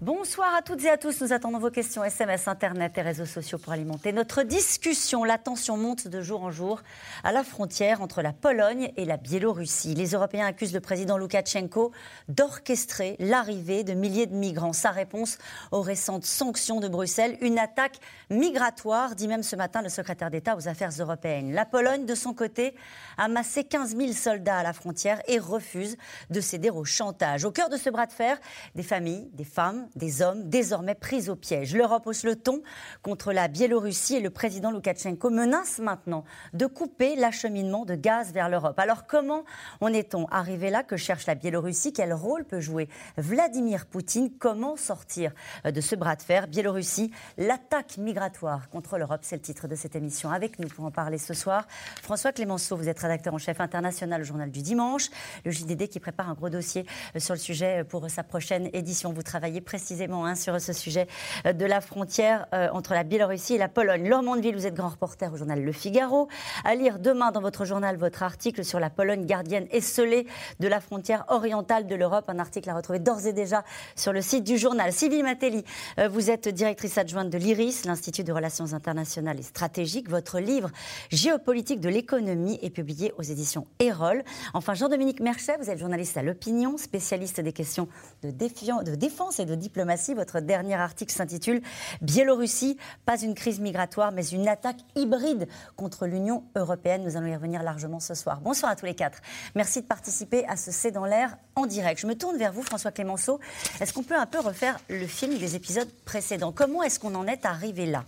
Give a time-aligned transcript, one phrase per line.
[0.00, 1.22] Bonsoir à toutes et à tous.
[1.22, 5.22] Nous attendons vos questions SMS, Internet et réseaux sociaux pour alimenter notre discussion.
[5.22, 6.82] La tension monte de jour en jour
[7.22, 9.94] à la frontière entre la Pologne et la Biélorussie.
[9.94, 11.92] Les Européens accusent le président Loukachenko
[12.28, 14.72] d'orchestrer l'arrivée de milliers de migrants.
[14.72, 15.38] Sa réponse
[15.70, 17.98] aux récentes sanctions de Bruxelles, une attaque
[18.30, 21.52] migratoire, dit même ce matin le secrétaire d'État aux Affaires européennes.
[21.52, 22.74] La Pologne, de son côté,
[23.16, 25.96] a massé 15 000 soldats à la frontière et refuse
[26.30, 27.44] de céder au chantage.
[27.44, 28.38] Au cœur de ce bras de fer,
[28.74, 31.74] des familles, des femmes, des hommes désormais pris au piège.
[31.74, 32.62] L'Europe hausse le ton
[33.02, 38.48] contre la Biélorussie et le président Loukachenko menace maintenant de couper l'acheminement de gaz vers
[38.48, 38.78] l'Europe.
[38.78, 39.44] Alors comment
[39.80, 40.82] en est-on arrivé là?
[40.82, 41.92] Que cherche la Biélorussie?
[41.92, 44.30] Quel rôle peut jouer Vladimir Poutine?
[44.38, 45.32] Comment sortir
[45.64, 46.48] de ce bras de fer?
[46.48, 50.30] Biélorussie, l'attaque migratoire contre l'Europe, c'est le titre de cette émission.
[50.30, 51.66] Avec nous pour en parler ce soir,
[52.02, 55.08] François Clémenceau, vous êtes rédacteur en chef international au Journal du Dimanche,
[55.44, 56.86] le JDD qui prépare un gros dossier
[57.16, 59.12] sur le sujet pour sa prochaine édition.
[59.12, 61.08] Vous travaillez précisément hein, sur ce sujet
[61.46, 64.08] euh, de la frontière euh, entre la Biélorussie et la Pologne.
[64.08, 66.28] Laure Mandeville, vous êtes grand reporter au journal Le Figaro.
[66.62, 70.28] À lire demain dans votre journal votre article sur la Pologne gardienne esselée
[70.60, 72.26] de la frontière orientale de l'Europe.
[72.28, 73.64] Un article à retrouver d'ores et déjà
[73.96, 74.92] sur le site du journal.
[74.92, 75.64] Sylvie Matelli,
[75.98, 80.08] euh, vous êtes directrice adjointe de l'IRIS, l'Institut de Relations internationales et stratégiques.
[80.08, 80.70] Votre livre
[81.10, 84.22] Géopolitique de l'économie est publié aux éditions Erol.
[84.52, 87.88] Enfin, Jean-Dominique Merchet, vous êtes journaliste à l'opinion, spécialiste des questions
[88.22, 91.62] de, de défense et de diplomatie votre dernier article s'intitule
[92.02, 92.76] Biélorussie,
[93.06, 97.02] pas une crise migratoire, mais une attaque hybride contre l'Union européenne.
[97.02, 98.40] Nous allons y revenir largement ce soir.
[98.40, 99.20] Bonsoir à tous les quatre.
[99.54, 102.00] Merci de participer à ce C'est dans l'air en direct.
[102.00, 103.40] Je me tourne vers vous, François Clémenceau.
[103.80, 106.52] Est-ce qu'on peut un peu refaire le film des épisodes précédents?
[106.52, 108.04] Comment est-ce qu'on en est arrivé là?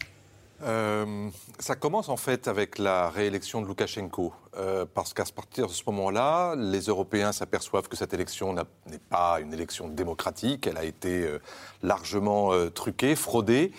[0.62, 5.72] Euh, ça commence en fait avec la réélection de Loukachenko, euh, parce qu'à partir de
[5.72, 10.84] ce moment-là, les Européens s'aperçoivent que cette élection n'est pas une élection démocratique, elle a
[10.84, 11.39] été euh,
[11.83, 13.72] largement truquée, fraudée,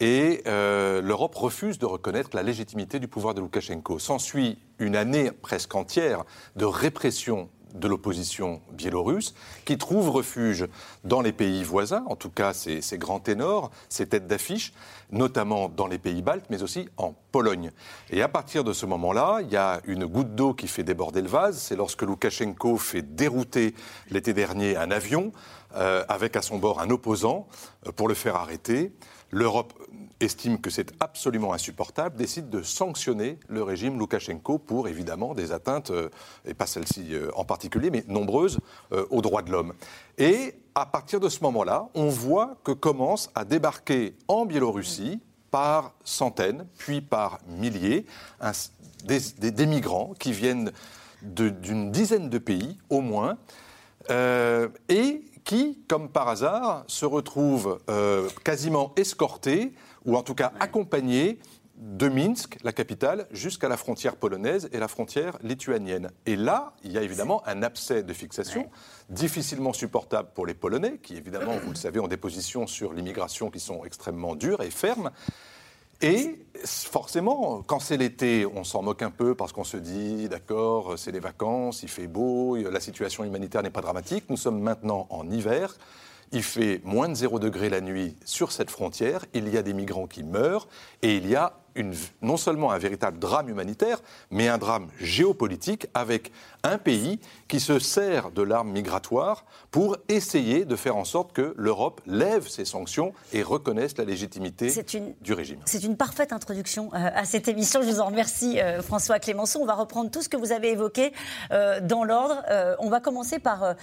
[0.00, 3.98] et l'Europe refuse de reconnaître la légitimité du pouvoir de Loukachenko.
[4.00, 6.24] S'ensuit une année presque entière
[6.56, 9.34] de répression de l'opposition biélorusse,
[9.64, 10.66] qui trouve refuge
[11.04, 14.72] dans les pays voisins, en tout cas ces, grands ténors, ces têtes d'affiche,
[15.10, 17.70] notamment dans les pays baltes, mais aussi en Pologne.
[18.10, 21.22] Et à partir de ce moment-là, il y a une goutte d'eau qui fait déborder
[21.22, 23.74] le vase, c'est lorsque Loukachenko fait dérouter
[24.10, 25.32] l'été dernier un avion
[25.74, 27.46] euh, avec à son bord un opposant
[27.86, 28.92] euh, pour le faire arrêter.
[29.32, 29.72] L'Europe
[30.20, 35.90] estime que c'est absolument insupportable, décide de sanctionner le régime Loukachenko pour évidemment des atteintes,
[35.90, 36.10] euh,
[36.44, 38.58] et pas celle-ci euh, en particulier, mais nombreuses,
[38.92, 39.72] euh, aux droits de l'homme.
[40.18, 45.18] Et à partir de ce moment-là, on voit que commence à débarquer en Biélorussie
[45.50, 48.04] par centaines, puis par milliers,
[49.04, 50.72] des, migrants qui viennent
[51.22, 53.36] d'une dizaine de pays au moins,
[54.08, 57.80] et qui, comme par hasard, se retrouvent
[58.44, 59.72] quasiment escortés
[60.04, 61.38] ou en tout cas accompagné
[61.82, 66.10] de Minsk, la capitale, jusqu'à la frontière polonaise et la frontière lituanienne.
[66.26, 68.70] Et là, il y a évidemment un abcès de fixation
[69.10, 73.50] difficilement supportable pour les Polonais, qui évidemment, vous le savez, ont des positions sur l'immigration
[73.50, 75.10] qui sont extrêmement dures et fermes.
[76.02, 80.98] Et forcément, quand c'est l'été, on s'en moque un peu parce qu'on se dit, d'accord,
[80.98, 84.24] c'est les vacances, il fait beau, la situation humanitaire n'est pas dramatique.
[84.28, 85.76] Nous sommes maintenant en hiver.
[86.32, 89.24] Il fait moins de 0 degré la nuit sur cette frontière.
[89.32, 90.66] Il y a des migrants qui meurent
[91.02, 91.61] et il y a
[92.22, 94.00] non seulement un véritable drame humanitaire,
[94.30, 96.32] mais un drame géopolitique avec
[96.64, 97.18] un pays
[97.48, 102.48] qui se sert de l'arme migratoire pour essayer de faire en sorte que l'Europe lève
[102.48, 104.72] ses sanctions et reconnaisse la légitimité
[105.20, 105.60] du régime.
[105.64, 107.82] C'est une parfaite introduction euh, à cette émission.
[107.82, 109.60] Je vous en remercie, euh, François Clémenceau.
[109.60, 111.12] On va reprendre tout ce que vous avez évoqué
[111.50, 112.42] euh, dans l'ordre.
[112.78, 113.74] on va commencer par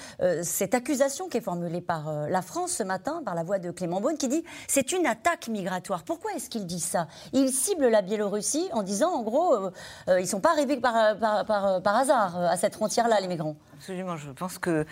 [0.44, 4.02] cette accusation qui est formulée par la France ce matin, par la voix de Clément
[4.02, 6.04] Beaune, qui dit c'est une attaque migratoire.
[6.04, 7.08] Pourquoi est-ce qu'il dit ça?
[7.34, 9.72] Il cible la Biélorussie en disant, en gros, euh,
[10.08, 13.56] euh, ils ne sont pas arrivés par, par, hasard euh, à cette frontière-là, les migrants.
[13.76, 14.18] Absolument.
[14.18, 14.86] Je pense que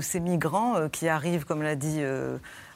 [0.00, 2.02] ces migrants qui arrivent, comme l'a dit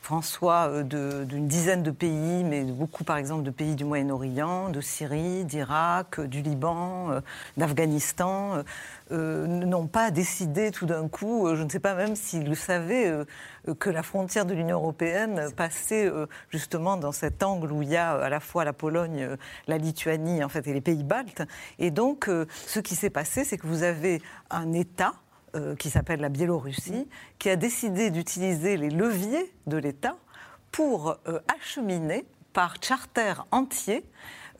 [0.02, 5.44] François, d'une dizaine de pays, mais beaucoup, par exemple, de pays du Moyen-Orient, de Syrie,
[5.44, 7.20] d'Irak, du Liban,
[7.56, 8.62] d'Afghanistan,
[9.10, 13.10] n'ont pas décidé tout d'un coup, je ne sais pas même s'ils le savaient,
[13.68, 17.90] euh, que la frontière de l'Union européenne passait euh, justement dans cet angle où il
[17.90, 19.36] y a à la fois la Pologne, euh,
[19.66, 21.42] la Lituanie en fait, et les pays baltes.
[21.78, 22.28] Et donc,
[22.66, 25.14] ce qui s'est passé, c'est que vous avez un État
[25.78, 27.08] qui s'appelle la Biélorussie,
[27.38, 30.16] qui a décidé d'utiliser les leviers de l'État
[30.70, 31.18] pour
[31.48, 34.04] acheminer par charter entier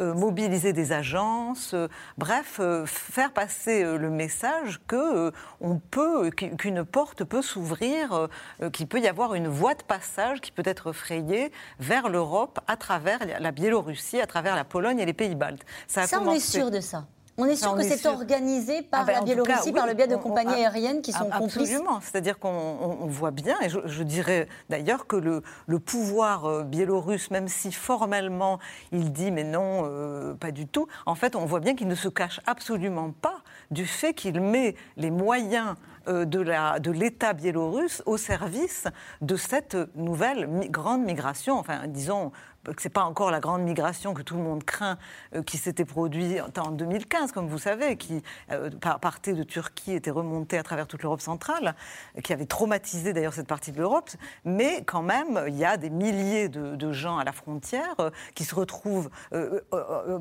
[0.01, 6.85] euh, mobiliser des agences, euh, bref, euh, faire passer le message que on peut, qu'une
[6.85, 8.29] porte peut s'ouvrir,
[8.73, 12.77] qu'il peut y avoir une voie de passage qui peut être frayée vers l'Europe à
[12.77, 15.67] travers la Biélorussie, à travers la Pologne et les pays baltes.
[15.87, 17.05] Ça, on est sûr de ça.
[17.41, 20.17] On est sûr que c'est organisé par ah ben, la Biélorussie, par le biais de
[20.17, 21.73] compagnies aériennes qui sont complices.
[21.73, 22.01] Absolument.
[22.01, 27.49] C'est-à-dire qu'on voit bien, et je, dirais d'ailleurs que le, le, pouvoir euh, biélorusse, même
[27.49, 28.59] si formellement
[28.93, 31.95] il dit mais non, euh, pas du tout, en fait on voit bien qu'il ne
[31.95, 33.39] se cache absolument pas
[33.71, 35.75] du fait qu'il met les moyens
[36.09, 38.87] euh, de l'État biélorusse au service
[39.21, 42.33] de cette nouvelle grande migration, enfin disons
[42.65, 44.99] que ce n'est pas encore la grande migration que tout le monde craint,
[45.35, 48.71] euh, qui s'était produite en 2015, comme vous savez, qui euh,
[49.01, 51.75] partait de Turquie, était remontée à travers toute l'Europe centrale,
[52.23, 54.11] qui avait traumatisé d'ailleurs cette partie de l'Europe.
[54.45, 58.45] Mais quand même, il y a des milliers de, gens à la frontière euh, qui
[58.45, 59.11] se retrouvent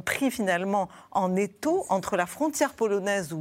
[0.05, 3.35] pris finalement en étau entre la frontière polonaise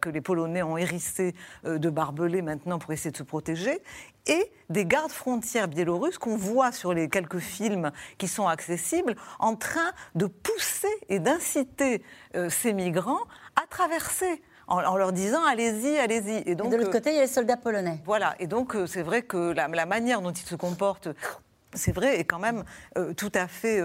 [0.00, 1.34] que les Polonais ont hérissé
[1.64, 3.82] de barbelés maintenant pour essayer de se protéger,
[4.26, 9.56] et des gardes frontières biélorusses qu'on voit sur les quelques films qui sont accessibles en
[9.56, 12.02] train de pousser et d'inciter
[12.34, 13.20] euh, ces migrants
[13.56, 14.42] à traverser.
[14.66, 16.42] En, leur disant allez-y, allez-y.
[16.48, 18.00] Et, donc, de l'autre euh, côté, il y a les soldats polonais.
[18.06, 21.08] Voilà, et donc euh, c'est vrai que la, la, manière dont ils se comportent
[21.74, 22.62] c'est vrai, est quand même
[23.16, 23.82] tout à fait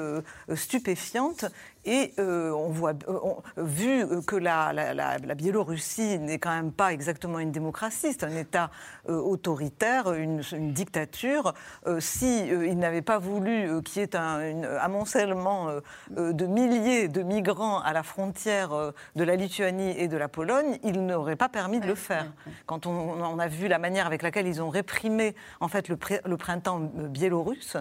[0.53, 1.45] stupéfiante.
[1.86, 3.18] Et euh, on voit, euh,
[3.58, 8.70] vu que la, Biélorussie n'est quand même pas exactement une démocratie, c'est un État
[9.08, 10.42] euh, autoritaire, une,
[10.74, 11.54] dictature,
[12.00, 15.68] si il n'avait pas voulu qu'il y ait un, amoncellement
[16.16, 21.06] de milliers de migrants à la frontière de la Lituanie et de la Pologne, il
[21.06, 22.31] n'aurait pas permis de le faire.
[22.66, 26.38] Quand on, a vu la manière avec laquelle ils ont réprimé en fait le, le
[26.38, 27.78] printemps biélorusse,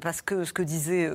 [0.00, 1.10] parce que ce que disait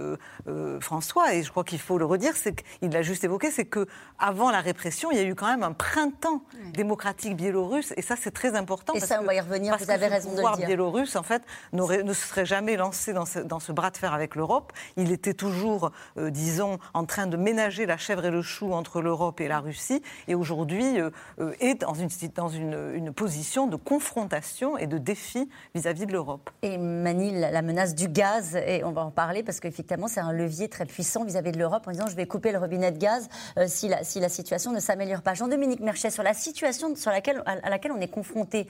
[0.79, 3.87] François, et je crois qu'il faut le redire, c'est qu'il l'a juste évoqué, c'est que
[4.19, 6.41] avant la répression, il y a eu quand même un printemps
[6.73, 8.93] démocratique biélorusse, et ça c'est très important.
[8.93, 9.77] Et ça, on va y revenir.
[9.77, 10.45] vous avez raison de le dire.
[10.45, 11.43] Le pouvoir biélorusse, en fait,
[11.73, 14.73] ne se serait jamais lancé dans ce, bras de fer avec l'Europe.
[14.97, 19.01] Il était toujours, euh, disons, en train de ménager la chèvre et le chou entre
[19.01, 21.09] l'Europe et la Russie, et aujourd'hui euh,
[21.39, 26.49] euh, est dans, une, dans une, position de confrontation et de défi vis-à-vis de l'Europe.
[26.61, 28.24] Et Mani, la menace du gaz,
[28.55, 31.87] et on va en parler parce qu'effectivement c'est un levier très puissant vis-à-vis de l'Europe
[31.87, 34.71] en disant je vais couper le robinet de gaz euh, si, la, si la situation
[34.71, 35.33] ne s'améliore pas.
[35.33, 38.67] Jean-Dominique Merchet, sur la situation sur laquelle, à laquelle on est confronté,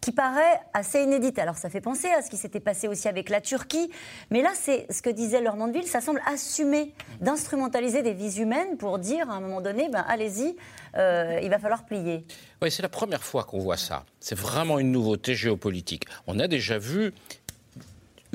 [0.00, 1.38] qui paraît assez inédite.
[1.38, 3.90] Alors ça fait penser à ce qui s'était passé aussi avec la Turquie,
[4.30, 8.76] mais là c'est ce que disait Laurent Mandeville, ça semble assumer d'instrumentaliser des vies humaines
[8.76, 10.56] pour dire à un moment donné, ben, allez-y,
[10.96, 12.24] euh, il va falloir plier.
[12.62, 14.04] Oui, c'est la première fois qu'on voit ça.
[14.20, 16.04] C'est vraiment une nouveauté géopolitique.
[16.26, 17.12] On a déjà vu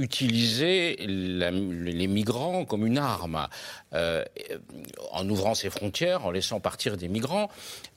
[0.01, 3.47] utiliser les migrants comme une arme,
[3.93, 4.25] euh,
[5.11, 7.49] en ouvrant ses frontières, en laissant partir des migrants.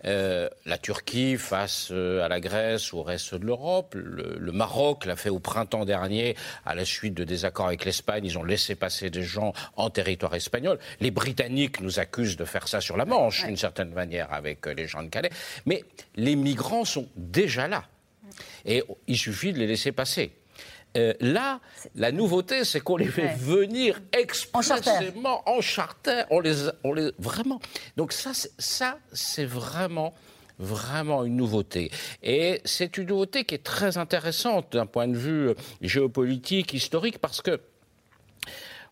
[0.05, 5.07] Euh, la Turquie face euh, à la Grèce ou au reste de l'Europe, le, Maroc
[5.07, 8.75] l'a fait au printemps dernier à la suite de désaccords avec l'Espagne, ils ont laissé
[8.75, 10.79] passer des gens en territoire espagnol.
[11.01, 14.87] Les Britanniques nous accusent de faire ça sur la Manche, d'une certaine manière, avec les
[14.87, 15.31] gens de Calais.
[15.67, 15.83] Mais
[16.15, 17.85] les migrants sont déjà là.
[18.65, 20.33] Et il suffit de les laisser passer.
[20.97, 21.61] Euh, là,
[21.95, 26.23] la nouveauté, c'est qu'on les fait venir expressément en charter.
[26.31, 27.61] On les, on les, vraiment.
[27.97, 30.15] Donc ça, ça, c'est vraiment
[30.59, 31.91] vraiment une nouveauté.
[32.23, 37.43] Et c'est une nouveauté qui est très intéressante d'un point de vue géopolitique, historique, parce
[37.43, 37.61] que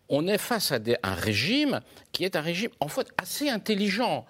[0.09, 1.79] on est face à un régime
[2.11, 4.25] qui est un régime, en fait, assez intelligent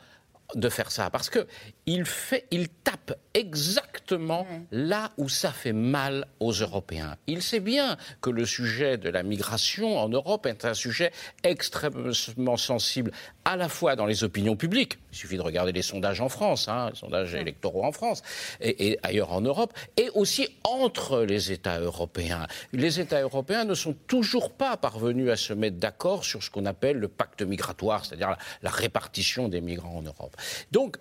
[0.56, 1.48] de faire ça parce que
[1.86, 7.16] il fait, il tape exactement là où ça fait mal aux Européens.
[7.28, 11.12] Il sait bien que le sujet de la migration en Europe est un sujet
[11.44, 13.12] extrêmement sensible,
[13.46, 15.00] à la fois dans les opinions publiques.
[15.14, 18.24] Il suffit de regarder les sondages en France, hein, les sondages électoraux en France
[18.60, 22.48] et, et, ailleurs en Europe, et aussi entre les États européens.
[22.72, 26.66] Les États européens ne sont toujours pas parvenus à se mettre d'accord sur ce qu'on
[26.66, 30.36] appelle le pacte migratoire, c'est-à-dire la répartition des migrants en Europe.
[30.72, 30.98] Donc,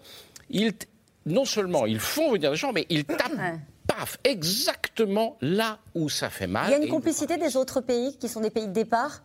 [1.25, 3.33] non seulement ils font venir des gens, mais ils tapent
[3.87, 6.69] paf, exactement là où ça fait mal.
[6.69, 9.23] Il y a une complicité des autres pays qui sont des pays de départ?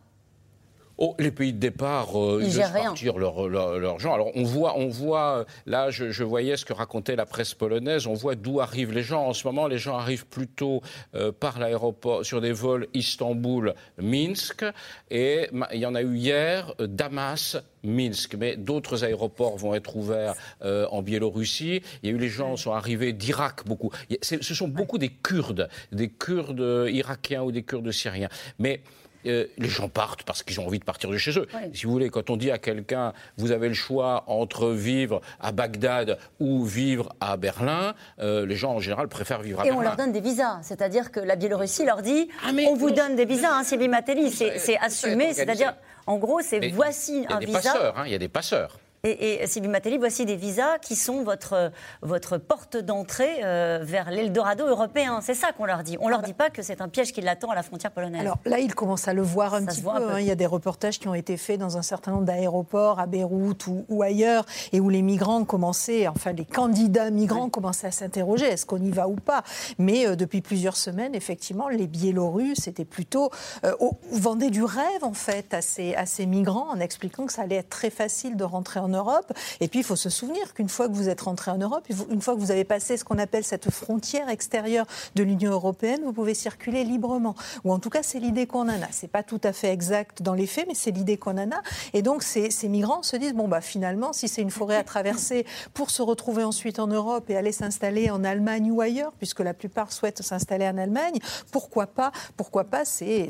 [0.99, 4.13] Oh, les pays de départ, euh, ils, laissent partir leur, leur, gens.
[4.15, 8.15] Alors on voit, on voit là, je, voyais ce que racontait la presse polonaise, on
[8.15, 9.27] voit d'où arrivent les gens.
[9.27, 10.81] En ce moment, les gens arrivent plutôt
[11.13, 14.65] euh, par l'aéroport, sur des vols Istanbul-Minsk,
[15.11, 19.95] et il y en a eu hier, euh, Damas, Minsk, mais d'autres aéroports vont être
[19.95, 21.81] ouverts en Biélorussie.
[22.01, 23.91] Il y a eu les gens qui sont arrivés d'Irak beaucoup.
[24.21, 28.29] Ce sont beaucoup des Kurdes, des Kurdes irakiens ou des Kurdes syriens.
[28.59, 28.81] Mais
[29.27, 31.47] les gens partent parce qu'ils ont envie de partir de chez eux.
[31.73, 35.51] Si vous voulez, quand on dit à quelqu'un, vous avez le choix entre vivre à
[35.51, 39.77] Bagdad ou vivre à Berlin, les gens en général préfèrent vivre à Berlin.
[39.77, 40.59] Et on leur donne des visas.
[40.61, 44.31] C'est-à-dire que la Biélorussie leur dit ah, on vous donne des visas, hein, Sylvie Matelli.
[44.31, 45.33] C'est assumé.
[45.33, 47.93] C'est-à-dire, en gros, c'est voici un visa.
[47.95, 48.79] Hein, il y a des passeurs.
[49.03, 54.11] Et, et Sylvie Matelli, voici des visas qui sont votre, votre porte d'entrée euh, vers
[54.11, 55.19] l'Eldorado européen.
[55.21, 55.97] C'est ça qu'on leur dit.
[56.01, 58.21] On ne leur dit pas que c'est un piège qui l'attend à la frontière polonaise.
[58.21, 59.89] Alors là, ils commencent à le voir un petit peu.
[59.89, 60.19] Hein.
[60.19, 63.05] Il y a des reportages qui ont été faits dans un certain nombre d'aéroports, à
[63.05, 68.45] Beyrouth ou, ailleurs, et où les migrants commençaient, enfin les candidats migrants commençaient à s'interroger
[68.45, 69.43] est-ce qu'on y va ou pas?
[69.77, 73.29] Mais euh, depuis plusieurs semaines, effectivement, les Biélorusses étaient plutôt
[73.63, 73.73] euh,
[74.11, 77.57] vendaient du rêve en fait à ces, à ces migrants en expliquant que ça allait
[77.57, 79.33] être très facile de rentrer en Europe.
[79.59, 82.21] Et puis, il faut se souvenir qu'une fois que vous êtes rentré en Europe, une
[82.21, 86.13] fois que vous avez passé ce qu'on appelle cette frontière extérieure de l'Union européenne, vous
[86.13, 87.35] pouvez circuler librement.
[87.63, 88.87] Ou en tout cas, c'est l'idée qu'on en a.
[88.91, 91.61] C'est pas tout à fait exact dans les faits, mais c'est l'idée qu'on en a.
[91.93, 94.83] Et donc, ces, ces, migrants se disent bon, bah, finalement, si c'est une forêt à
[94.83, 99.39] traverser pour se retrouver ensuite en Europe et aller s'installer en Allemagne ou ailleurs, puisque
[99.39, 101.19] la plupart souhaitent s'installer en Allemagne,
[101.51, 103.27] pourquoi pas Pourquoi pas C'est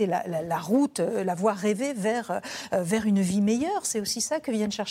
[0.00, 2.30] la, la, la, route, la voie rêvée vers,
[2.72, 3.84] euh, vers une vie meilleure.
[3.84, 4.85] C'est aussi ça que viennent chercher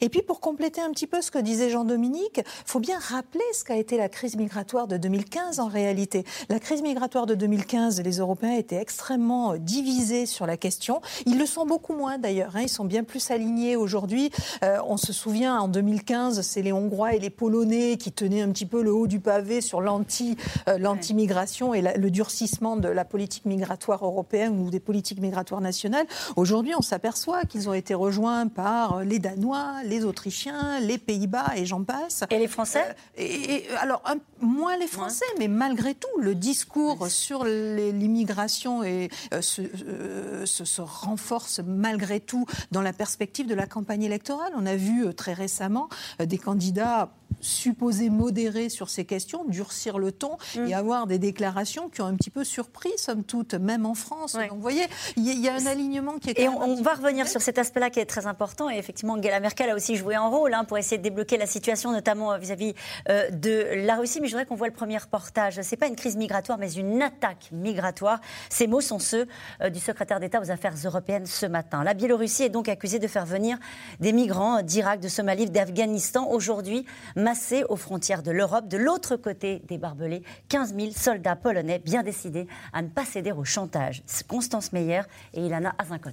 [0.00, 3.64] Et puis pour compléter un petit peu ce que disait Jean-Dominique, faut bien rappeler ce
[3.64, 6.24] qu'a été la crise migratoire de 2015 en réalité.
[6.48, 11.00] La crise migratoire de 2015, les Européens étaient extrêmement euh, divisés sur la question.
[11.26, 12.56] Ils le sont beaucoup moins d'ailleurs.
[12.56, 12.62] Hein.
[12.62, 14.30] Ils sont bien plus alignés aujourd'hui.
[14.64, 18.50] Euh, on se souvient en 2015, c'est les Hongrois et les Polonais qui tenaient un
[18.50, 23.44] petit peu le haut du pavé sur euh, l'anti-migration et le durcissement de la politique
[23.44, 26.06] migratoire européenne ou des politiques migratoires nationales.
[26.36, 31.66] Aujourd'hui, on s'aperçoit qu'ils ont été rejoints par les Danois, les Autrichiens, les Pays-Bas et
[31.66, 32.24] j'en passe.
[32.30, 32.84] Et les Français?
[33.18, 34.02] Euh, et, Alors,
[34.40, 39.08] moins les Français, mais malgré tout, le discours sur l'immigration euh,
[39.40, 44.52] se, euh, se, se, renforce malgré tout dans la perspective de la campagne électorale.
[44.56, 45.88] On a vu très récemment
[46.18, 50.66] des candidats supposés modérés sur ces questions, durcir le ton mm.
[50.66, 54.34] et avoir des déclarations qui ont un petit peu surpris, somme toute, même en France.
[54.34, 54.84] Donc, vous voyez,
[55.16, 56.40] il y, a un alignement qui est.
[56.40, 58.70] Et on, va revenir sur cet aspect-là qui est très important.
[58.70, 61.46] Et effectivement, Angela Merkel a aussi joué un rôle hein, pour essayer de débloquer la
[61.46, 62.74] situation, notamment euh, vis-à-vis
[63.08, 64.20] euh, de la Russie.
[64.20, 65.60] Mais je voudrais qu'on voit le premier reportage.
[65.62, 68.20] C'est pas une crise migratoire, mais une attaque migratoire.
[68.48, 69.26] Ces mots sont ceux
[69.60, 71.84] euh, du secrétaire d'État aux Affaires européennes ce matin.
[71.84, 73.58] La Biélorussie est donc accusée de faire venir
[74.00, 76.28] des migrants d'Irak, de Somalie, d'Afghanistan.
[76.30, 76.86] Aujourd'hui,
[77.30, 78.66] massés aux frontières de l'Europe.
[78.66, 83.30] De l'autre côté des barbelés, 15 000 soldats polonais bien décidés à ne pas céder
[83.30, 84.02] au chantage.
[84.26, 86.10] Constance Meyer et Ilana Azinkot.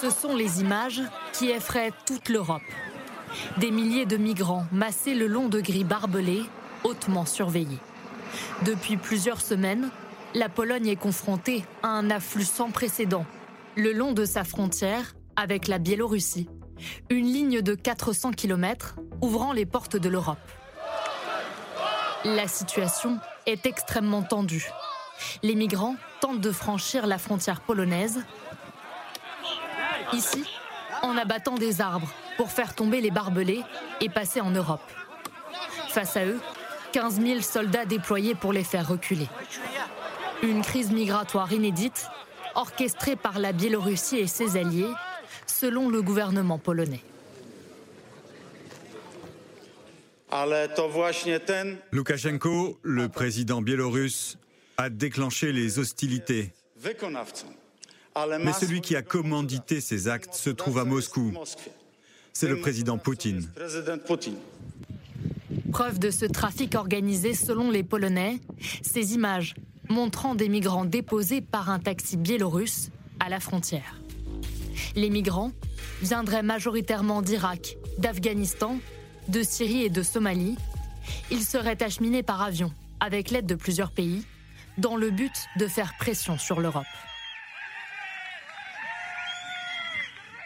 [0.00, 1.00] Ce sont les images
[1.32, 2.62] qui effraient toute l'Europe.
[3.58, 6.42] Des milliers de migrants massés le long de grilles barbelées,
[6.82, 7.78] hautement surveillés.
[8.66, 9.90] Depuis plusieurs semaines,
[10.34, 13.26] la Pologne est confrontée à un afflux sans précédent
[13.76, 16.48] le long de sa frontière avec la Biélorussie.
[17.10, 20.38] Une ligne de 400 km ouvrant les portes de l'Europe.
[22.24, 24.70] La situation est extrêmement tendue.
[25.42, 28.24] Les migrants tentent de franchir la frontière polonaise.
[30.12, 30.44] Ici,
[31.02, 33.62] en abattant des arbres pour faire tomber les barbelés
[34.00, 34.80] et passer en Europe.
[35.88, 36.40] Face à eux,
[36.92, 39.28] 15 000 soldats déployés pour les faire reculer.
[40.42, 42.08] Une crise migratoire inédite,
[42.54, 44.90] orchestrée par la Biélorussie et ses alliés,
[45.46, 47.02] selon le gouvernement polonais.
[51.92, 54.36] Loukachenko, le président biélorusse,
[54.76, 56.52] a déclenché les hostilités.
[58.40, 61.32] Mais celui qui a commandité ces actes se trouve à Moscou.
[62.32, 63.48] C'est le président Poutine.
[65.72, 68.40] Preuve de ce trafic organisé selon les Polonais,
[68.82, 69.54] ces images
[69.88, 74.00] montrant des migrants déposés par un taxi biélorusse à la frontière.
[74.96, 75.52] Les migrants
[76.02, 78.78] viendraient majoritairement d'Irak, d'Afghanistan,
[79.28, 80.56] de Syrie et de Somalie.
[81.30, 84.24] Ils seraient acheminés par avion avec l'aide de plusieurs pays
[84.78, 86.84] dans le but de faire pression sur l'Europe.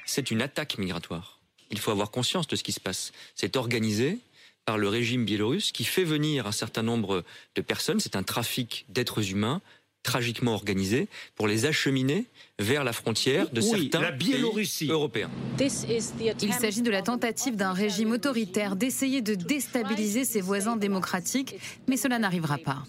[0.07, 1.39] C'est une attaque migratoire.
[1.71, 3.13] Il faut avoir conscience de ce qui se passe.
[3.35, 4.19] C'est organisé
[4.65, 8.01] par le régime biélorusse qui fait venir un certain nombre de personnes.
[8.01, 9.61] C'est un trafic d'êtres humains
[10.09, 12.25] tragiquement organisé pour les acheminer
[12.59, 14.87] vers la frontière de certains la Biélorussie.
[14.87, 15.31] pays européens.
[15.61, 21.57] Il s'agit de la tentative d'un régime autoritaire d'essayer de déstabiliser ses voisins démocratiques,
[21.89, 22.85] mais cela n'arrivera pas.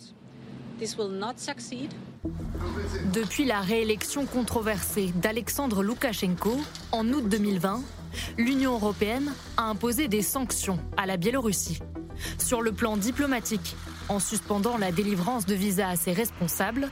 [3.13, 6.57] Depuis la réélection controversée d'Alexandre Loukachenko
[6.93, 7.81] en août 2020,
[8.37, 11.79] l'Union européenne a imposé des sanctions à la Biélorussie.
[12.37, 13.75] Sur le plan diplomatique,
[14.09, 16.89] en suspendant la délivrance de visas à ses responsables,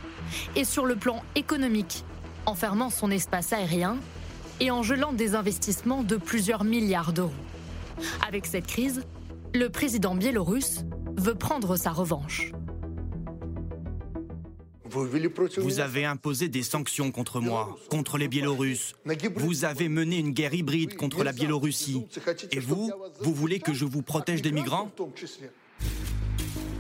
[0.56, 2.04] et sur le plan économique,
[2.46, 3.98] en fermant son espace aérien
[4.60, 7.32] et en gelant des investissements de plusieurs milliards d'euros.
[8.28, 9.04] Avec cette crise,
[9.54, 10.86] le président biélorusse
[11.18, 12.52] veut prendre sa revanche.
[14.90, 18.96] Vous avez imposé des sanctions contre moi, contre les Biélorusses.
[19.36, 22.06] Vous avez mené une guerre hybride contre la Biélorussie.
[22.52, 24.90] Et vous, vous voulez que je vous protège des migrants?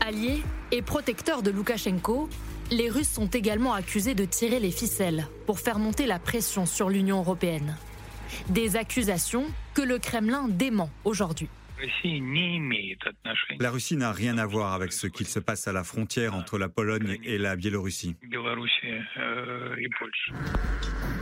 [0.01, 2.29] Alliés et protecteurs de Loukachenko,
[2.71, 6.89] les Russes sont également accusés de tirer les ficelles pour faire monter la pression sur
[6.89, 7.75] l'Union européenne.
[8.49, 11.49] Des accusations que le Kremlin dément aujourd'hui.
[13.59, 16.57] La Russie n'a rien à voir avec ce qu'il se passe à la frontière entre
[16.57, 18.15] la Pologne et la Biélorussie.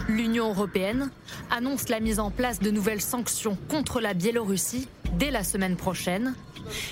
[0.08, 1.12] L'Union européenne
[1.52, 6.36] annonce la mise en place de nouvelles sanctions contre la Biélorussie dès la semaine prochaine.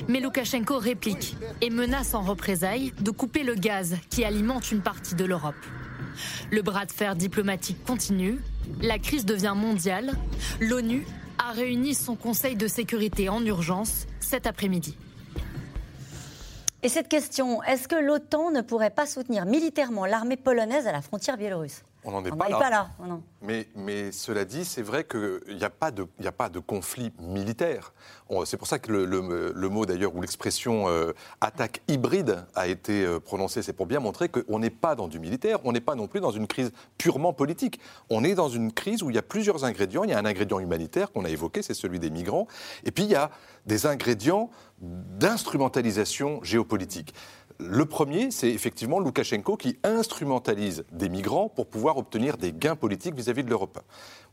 [0.08, 5.16] Mais Loukachenko réplique et menace en représailles de couper le gaz qui alimente une partie
[5.16, 5.56] de l'Europe.
[6.52, 8.40] Le bras de fer diplomatique continue,
[8.82, 10.12] la crise devient mondiale,
[10.60, 11.06] l'ONU
[11.54, 14.98] réuni son Conseil de sécurité en urgence cet après-midi.
[16.82, 21.02] Et cette question, est-ce que l'OTAN ne pourrait pas soutenir militairement l'armée polonaise à la
[21.02, 21.84] frontière biélorusse?
[22.06, 22.90] On n'en est pas, là.
[23.42, 27.12] Mais, mais, cela dit, c'est vrai qu'il n'y a, pas de, a pas de conflit
[27.20, 27.94] militaire.
[28.46, 33.20] C'est pour ça que le, mot d'ailleurs ou l'expression euh, attaque hybride a été euh,
[33.20, 33.62] prononcée.
[33.62, 36.20] C'est pour bien montrer qu'on n'est pas dans du militaire, on n'est pas non plus
[36.20, 37.80] dans une crise purement politique.
[38.10, 40.04] On est dans une crise où il y a plusieurs ingrédients.
[40.04, 42.48] Il y a un ingrédient humanitaire qu'on a évoqué, c'est celui des migrants.
[42.86, 43.30] Et puis il y a
[43.66, 44.50] des ingrédients
[44.82, 47.14] d'instrumentalisation géopolitique.
[47.60, 53.16] Le premier, c'est effectivement Loukachenko qui instrumentalise des migrants pour pouvoir obtenir des gains politiques
[53.16, 53.80] vis-à-vis de l'Europe.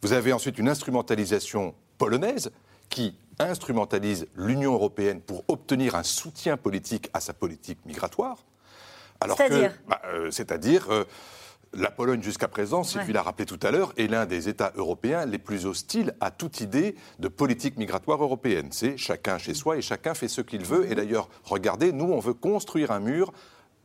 [0.02, 2.50] Vous avez ensuite une instrumentalisation polonaise
[2.88, 8.38] qui instrumentalise l'Union européenne pour obtenir un soutien politique à sa politique migratoire.
[9.22, 9.72] C'est-à-dire?
[9.86, 11.04] Bah, euh, C'est-à-dire euh,
[11.72, 15.24] la Pologne, jusqu'à présent, Sylvie l'a rappelé tout à l'heure, est l'un des États européens
[15.24, 18.68] les plus hostiles à toute idée de politique migratoire européenne.
[18.72, 20.90] C'est chacun chez soi et chacun fait ce qu'il veut.
[20.90, 23.32] Et d'ailleurs, regardez, nous, on veut construire un mur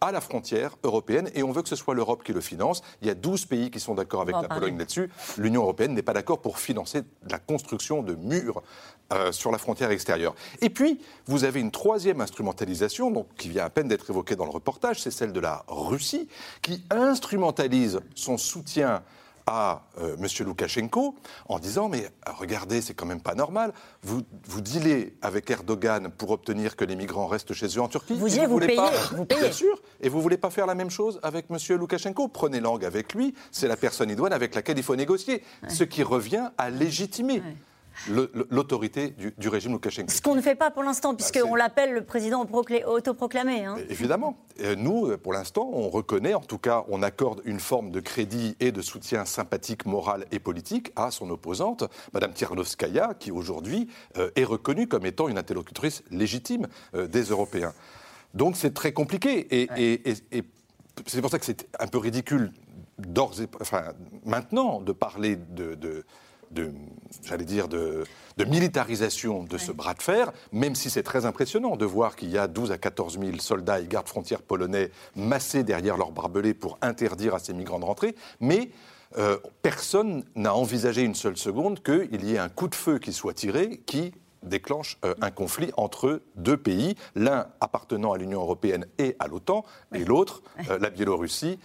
[0.01, 2.81] à la frontière européenne et on veut que ce soit l'Europe qui le finance.
[3.01, 5.09] Il y a 12 pays qui sont d'accord avec la Pologne là-dessus.
[5.37, 8.61] L'Union européenne n'est pas d'accord pour financer la construction de murs
[9.13, 10.33] euh, sur la frontière extérieure.
[10.61, 14.45] Et puis, vous avez une troisième instrumentalisation, donc, qui vient à peine d'être évoquée dans
[14.45, 16.27] le reportage, c'est celle de la Russie,
[16.63, 19.03] qui instrumentalise son soutien
[19.47, 20.27] à euh, M.
[20.45, 21.15] Loukachenko
[21.47, 23.73] en disant Mais regardez, c'est quand même pas normal.
[24.01, 28.13] Vous, vous dealez avec Erdogan pour obtenir que les migrants restent chez eux en Turquie.
[28.13, 28.79] Vous, vous, payez,
[29.11, 29.41] vous payez.
[29.41, 29.81] Bien sûr.
[30.01, 31.57] Et vous voulez pas faire la même chose avec M.
[31.77, 33.35] Loukachenko Prenez langue avec lui.
[33.51, 35.43] C'est la personne idoine avec laquelle il faut négocier.
[35.67, 37.43] Ce qui revient à légitimer
[38.49, 40.11] l'autorité du, régime Loukachenko.
[40.11, 42.45] Ce qu'on ne fait pas pour l'instant, bah, puisqu'on l'appelle le président
[42.85, 43.65] autoproclamé.
[43.65, 43.77] Hein.
[43.89, 44.37] Évidemment.
[44.77, 48.71] Nous, pour l'instant, on reconnaît, en tout cas, on accorde une forme de crédit et
[48.71, 54.43] de soutien sympathique, moral et politique à son opposante, Mme Tirnovskaya, qui aujourd'hui euh, est
[54.43, 57.73] reconnue comme étant une interlocutrice légitime euh, des Européens.
[58.33, 59.47] Donc c'est très compliqué.
[59.51, 60.01] Et,
[61.05, 62.51] c'est pour ça que c'est un peu ridicule
[63.59, 63.91] enfin,
[64.23, 66.05] maintenant de parler de de
[67.23, 68.03] j'allais dire, de,
[68.37, 72.37] militarisation de ce bras de fer, même si c'est très impressionnant de voir qu'il y
[72.37, 76.77] a 12 à 14 000 soldats et gardes frontières polonais massés derrière leurs barbelés pour
[76.81, 78.15] interdire à ces migrants de rentrer.
[78.39, 78.69] Mais
[79.17, 83.13] euh, personne n'a envisagé une seule seconde qu'il y ait un coup de feu qui
[83.13, 88.85] soit tiré qui déclenche euh, un conflit entre deux pays, l'un appartenant à l'Union européenne
[88.99, 91.59] et à l'OTAN, et l'autre, euh, la Biélorussie,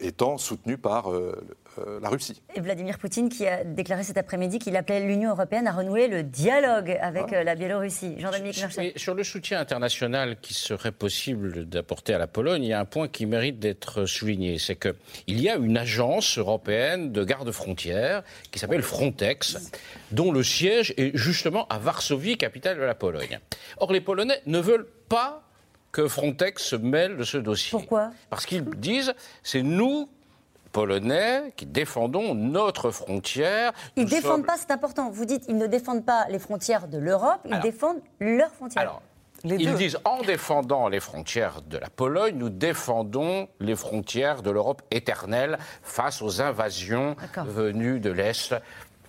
[0.00, 1.12] étant soutenu par
[2.00, 2.42] la Russie.
[2.54, 6.22] Et Vladimir Poutine qui a déclaré cet après-midi qu'il appelait l'Union européenne à renouer le
[6.22, 8.14] dialogue avec euh, la Biélorussie.
[8.18, 8.64] Jean-Dominique
[8.96, 12.84] Sur le soutien international qui serait possible d'apporter à la Pologne, il y a un
[12.84, 14.58] point qui mérite d'être souligné.
[14.58, 19.70] C'est qu'il y a une agence européenne de garde-frontières qui s'appelle Frontex,
[20.10, 23.38] dont le siège est justement à Varsovie, capitale de la Pologne.
[23.78, 25.42] Or, les Polonais ne veulent pas
[25.92, 27.70] que Frontex se mêle de ce dossier.
[27.70, 28.10] Pourquoi?
[28.30, 30.08] Parce qu'ils disent c'est nous
[30.72, 33.72] polonais qui défendons notre frontière.
[33.96, 35.10] Ils ne défendent pas, c'est important.
[35.10, 38.82] Vous dites ils ne défendent pas les frontières de l'Europe, ils défendent leurs frontières.
[38.82, 39.02] Alors,
[39.44, 44.82] ils disent en défendant les frontières de la Pologne, nous défendons les frontières de l'Europe
[44.90, 48.54] éternelle face aux invasions venues de l'Est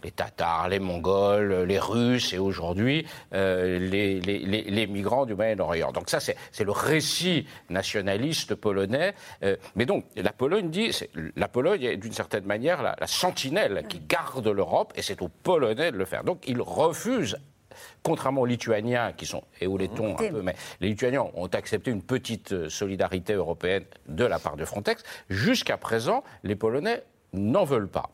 [0.03, 5.91] les Tatars, les Mongols, les Russes et aujourd'hui euh, les, les, migrants du Moyen-Orient.
[5.91, 9.13] Donc ça, c'est le récit nationaliste polonais.
[9.43, 10.91] Euh, mais donc, la Pologne dit,
[11.35, 15.91] la Pologne est d'une certaine manière la, sentinelle qui garde l'Europe et c'est aux Polonais
[15.91, 16.23] de le faire.
[16.23, 17.37] Donc ils refusent
[18.03, 21.91] contrairement aux Lituaniens, qui sont, et aux Lettons un peu, mais les Lituaniens ont accepté
[21.91, 25.03] une petite euh, solidarité européenne de la part de Frontex.
[25.29, 28.09] Jusqu'à présent, les Polonais n'en veulent pas.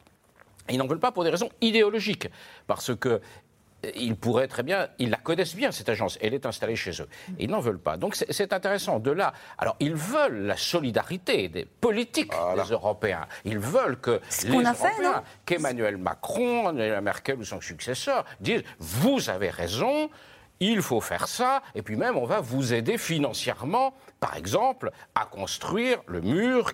[0.69, 2.29] Ils n'en veulent pas pour des raisons idéologiques,
[2.67, 3.21] parce que
[3.95, 7.07] ils pourraient très bien, ils la connaissent bien, cette agence, elle est installée chez eux.
[7.37, 7.97] Ils n'en veulent pas.
[7.97, 8.99] Donc c'est intéressant.
[8.99, 13.27] De là, alors ils veulent la solidarité des politiques des Européens.
[13.43, 19.49] Ils veulent que les Européens, qu'Emmanuel Macron, Angela Merkel ou son successeur disent vous avez
[19.49, 20.09] raison,
[20.59, 23.93] il faut faire ça, et puis même on va vous aider financièrement
[24.25, 26.71] par exemple, à construire le mur.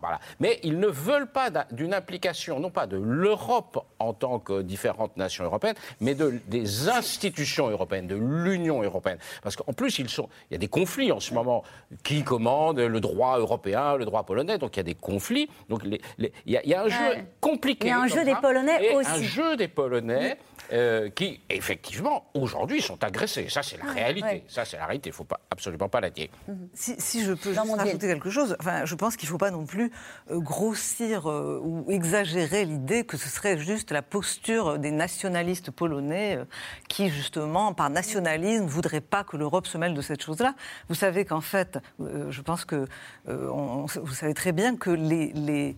[0.00, 0.20] voilà.
[0.38, 5.16] Mais ils ne veulent pas d'une implication, non pas de l'Europe en tant que différentes
[5.16, 9.16] nations européennes, mais de, des institutions européennes, de l'Union européenne.
[9.42, 11.62] Parce qu'en plus, ils sont, il y a des conflits en ce moment.
[12.02, 14.58] Qui commande le droit européen, le droit polonais?
[14.58, 15.48] Donc il y a des conflits.
[15.70, 17.88] Donc il, y a, un jeu compliqué.
[17.88, 19.10] Il y a un jeu des Polonais aussi.
[19.10, 20.36] Un jeu des Polonais.
[20.72, 23.48] Euh, qui, effectivement, aujourd'hui, sont agressés.
[23.48, 24.44] Ça, c'est la réalité.
[24.46, 25.08] Ça, c'est la réalité.
[25.08, 26.28] Il ne faut pas, absolument pas la dire.
[26.74, 29.66] Si, je peux juste rajouter quelque chose, enfin, je pense qu'il ne faut pas non
[29.66, 29.90] plus
[30.30, 36.38] euh, grossir euh, ou exagérer l'idée que ce serait juste la posture des nationalistes polonais
[36.88, 40.54] qui, justement, par nationalisme, ne voudraient pas que l'Europe se mêle de cette chose-là.
[40.88, 42.86] Vous savez qu'en fait, je pense que
[43.26, 45.76] vous savez très bien que les, les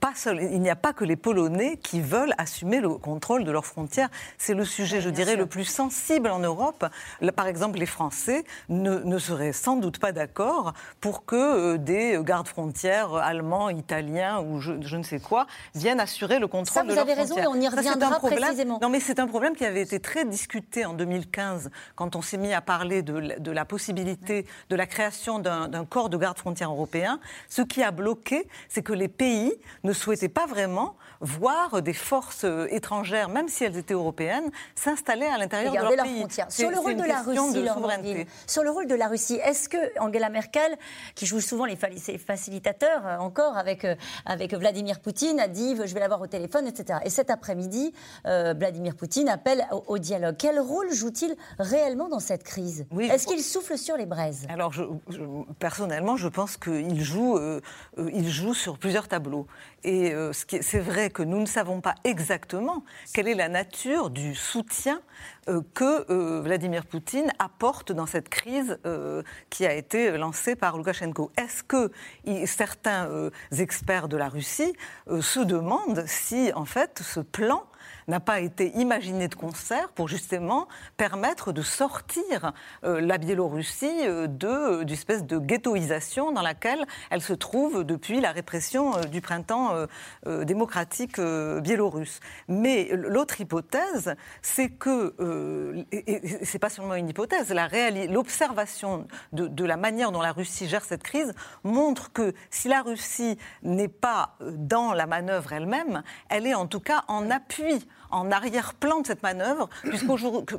[0.00, 3.50] pas seul, il n'y a pas que les Polonais qui veulent assumer le contrôle de
[3.50, 4.08] leurs frontières.
[4.38, 6.86] C'est le sujet, je dirais, le plus sensible en Europe.
[7.34, 12.18] Par exemple, les Français ne, ne seraient sans doute pas d'accord pour que euh, des
[12.22, 17.26] gardes-frontières allemands, italiens ou je, ne sais quoi viennent assurer le contrôle de leurs frontières.
[17.26, 18.78] Vous avez raison et on y reviendra précisément.
[18.80, 22.38] Non, mais c'est un problème qui avait été très discuté en 2015 quand on s'est
[22.38, 27.20] mis à parler de, de la possibilité de la création d'un corps de garde-frontières européen.
[27.48, 29.47] Ce qui a bloqué, c'est que les pays
[29.84, 35.26] ne souhaitaient pas vraiment voir des forces euh, étrangères, même si elles étaient européennes, s'installer
[35.26, 36.26] à l'intérieur de leur, pays.
[36.48, 40.28] Sur le rôle de la Russie, sur le rôle de la Russie, est-ce que Angela
[40.28, 40.76] Merkel,
[41.14, 43.94] qui joue souvent les facilitateurs euh, encore avec, euh,
[44.26, 47.00] avec Vladimir Poutine, a dit je vais l'avoir au téléphone, etc.
[47.04, 47.92] Et cet après-midi,
[48.24, 50.36] Vladimir Poutine appelle au, dialogue.
[50.38, 52.86] Quel rôle joue-t-il réellement dans cette crise?
[52.98, 54.46] Est-ce qu'il souffle sur les braises?
[54.48, 54.72] Alors,
[55.58, 57.38] personnellement, je pense qu'il joue,
[57.96, 59.46] il joue sur plusieurs tableaux.
[59.84, 65.00] Et c'est vrai que nous ne savons pas exactement quelle est la nature du soutien
[65.48, 70.76] euh, que euh, Vladimir Poutine apporte dans cette crise euh, qui a été lancée par
[70.76, 71.30] Loukachenko.
[71.36, 71.90] Est-ce que
[72.46, 73.08] certains
[73.56, 74.74] experts de la Russie
[75.20, 77.64] se demandent si, en fait, ce plan
[78.08, 80.66] n'a pas été imaginé de concert pour justement
[80.96, 82.52] permettre de sortir
[82.84, 88.20] euh, la Biélorussie euh, de, d'une espèce de ghettoisation dans laquelle elle se trouve depuis
[88.20, 89.86] la répression euh, du printemps
[90.26, 92.20] démocratique biélorusse.
[92.48, 95.14] Mais l'autre hypothèse, c'est que,
[95.92, 97.54] et c'est pas seulement une hypothèse,
[98.08, 102.82] l'observation de, de la manière dont la Russie gère cette crise montre que si la
[102.82, 108.30] Russie n'est pas dans la manœuvre elle-même, elle est en tout cas en appui en
[108.30, 109.68] arrière-plan de cette manœuvre,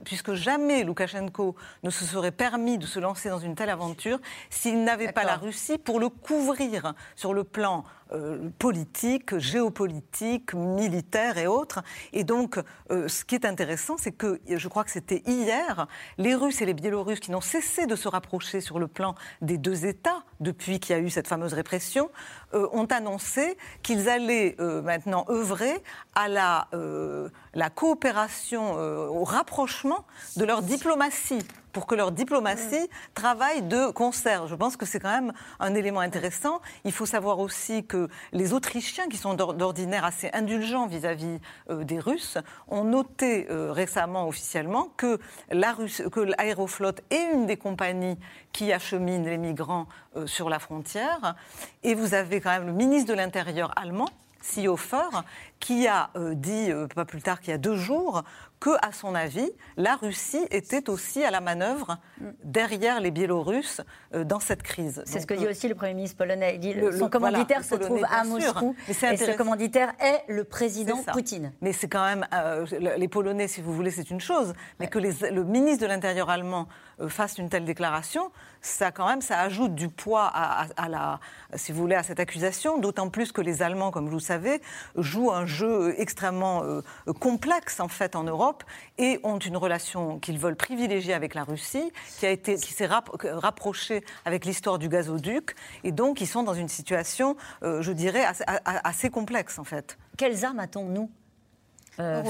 [0.04, 4.84] puisque jamais Loukachenko ne se serait permis de se lancer dans une telle aventure s'il
[4.84, 11.46] n'avait pas la Russie pour le couvrir sur le plan euh, politique, géopolitique, militaire et
[11.46, 11.84] autres.
[12.12, 16.34] Et donc, euh, ce qui est intéressant, c'est que, je crois que c'était hier, les
[16.34, 19.86] Russes et les Biélorusses, qui n'ont cessé de se rapprocher sur le plan des deux
[19.86, 22.10] États depuis qu'il y a eu cette fameuse répression,
[22.56, 25.84] euh, ont annoncé qu'ils allaient maintenant œuvrer
[26.16, 26.68] à la,
[27.54, 30.06] la coopération, au rapprochement
[30.38, 34.48] de leur diplomatie pour que leur diplomatie travaille de concert.
[34.48, 36.62] Je pense que c'est quand même un élément intéressant.
[36.84, 42.00] Il faut savoir aussi que les Autrichiens, qui sont d'ordinaire assez indulgents vis-à-vis euh, des
[42.00, 45.20] Russes, ont noté euh, récemment officiellement que
[45.52, 48.18] l'aéroflotte est une des compagnies
[48.52, 51.36] qui achemine les migrants euh, sur la frontière.
[51.84, 54.10] Et vous avez quand même le ministre de l'Intérieur allemand,
[54.42, 55.24] Seehofer,
[55.60, 58.24] qui a dit, pas plus tard qu'il y a deux jours,
[58.60, 61.98] que, à son avis, la Russie était aussi à la manœuvre
[62.44, 63.82] derrière les Biélorusses
[64.14, 65.02] euh, dans cette crise.
[65.06, 66.56] C'est ce que dit euh, aussi le Premier ministre polonais.
[66.56, 71.02] Il dit, le, son commanditaire se trouve à Moscou et ce commanditaire est le président
[71.04, 71.54] Poutine.
[71.62, 72.28] Mais c'est quand même...
[72.34, 72.66] Euh,
[72.98, 76.68] les Polonais, si vous voulez, c'est une chose, mais que le ministre de l'Intérieur allemand
[77.08, 81.20] fasse une telle déclaration, ça quand même, ça ajoute du poids à, la,
[81.56, 84.62] si vous voulez, à cette accusation, d'autant plus que les Allemands, comme vous le savez,
[84.96, 86.64] jouent un jeu extrêmement
[87.20, 88.64] complexe, en fait, en Europe
[88.98, 92.88] et ont une relation qu'ils veulent privilégier avec la Russie, qui a été, qui s'est
[92.88, 98.24] rapprochée avec l'histoire du gazoduc, et donc ils sont dans une situation, euh, je dirais,
[98.24, 99.98] assez, assez complexe en fait.
[100.18, 101.10] Quelles armes a-t-on nous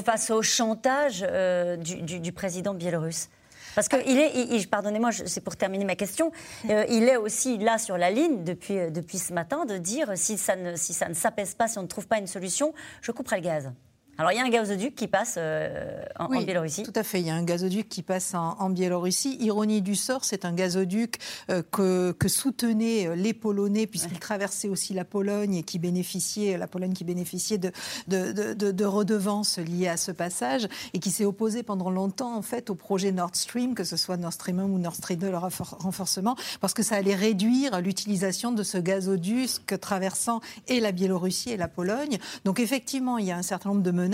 [0.03, 3.29] face au chantage du, président biélorusse?
[3.75, 6.31] Parce que il est, pardonnez-moi, c'est pour terminer ma question,
[6.63, 10.55] il est aussi là sur la ligne depuis, depuis ce matin de dire si ça
[10.55, 13.37] ne, si ça ne s'apaise pas, si on ne trouve pas une solution, je couperai
[13.37, 13.71] le gaz.
[14.19, 16.83] Alors il y a un gazoduc qui passe euh, en, Biélorussie.
[16.83, 19.37] Tout à fait, il y a un gazoduc qui passe en, Biélorussie.
[19.39, 24.67] Ironie du sort, c'est un gazoduc euh, que, que, soutenaient euh, les Polonais puisqu'ils traversaient
[24.67, 27.71] aussi la Pologne et qui bénéficiait, la Pologne qui bénéficiait de,
[28.07, 32.69] de, de, redevances liées à ce passage et qui s'est opposé pendant longtemps en fait
[32.69, 35.37] au projet Nord Stream, que ce soit Nord Stream 1 ou Nord Stream 2, le
[35.37, 41.57] renforcement, parce que ça allait réduire l'utilisation de ce gazoduc traversant et la Biélorussie et
[41.57, 42.17] la Pologne.
[42.43, 44.08] Donc effectivement, il y a un certain nombre de menaces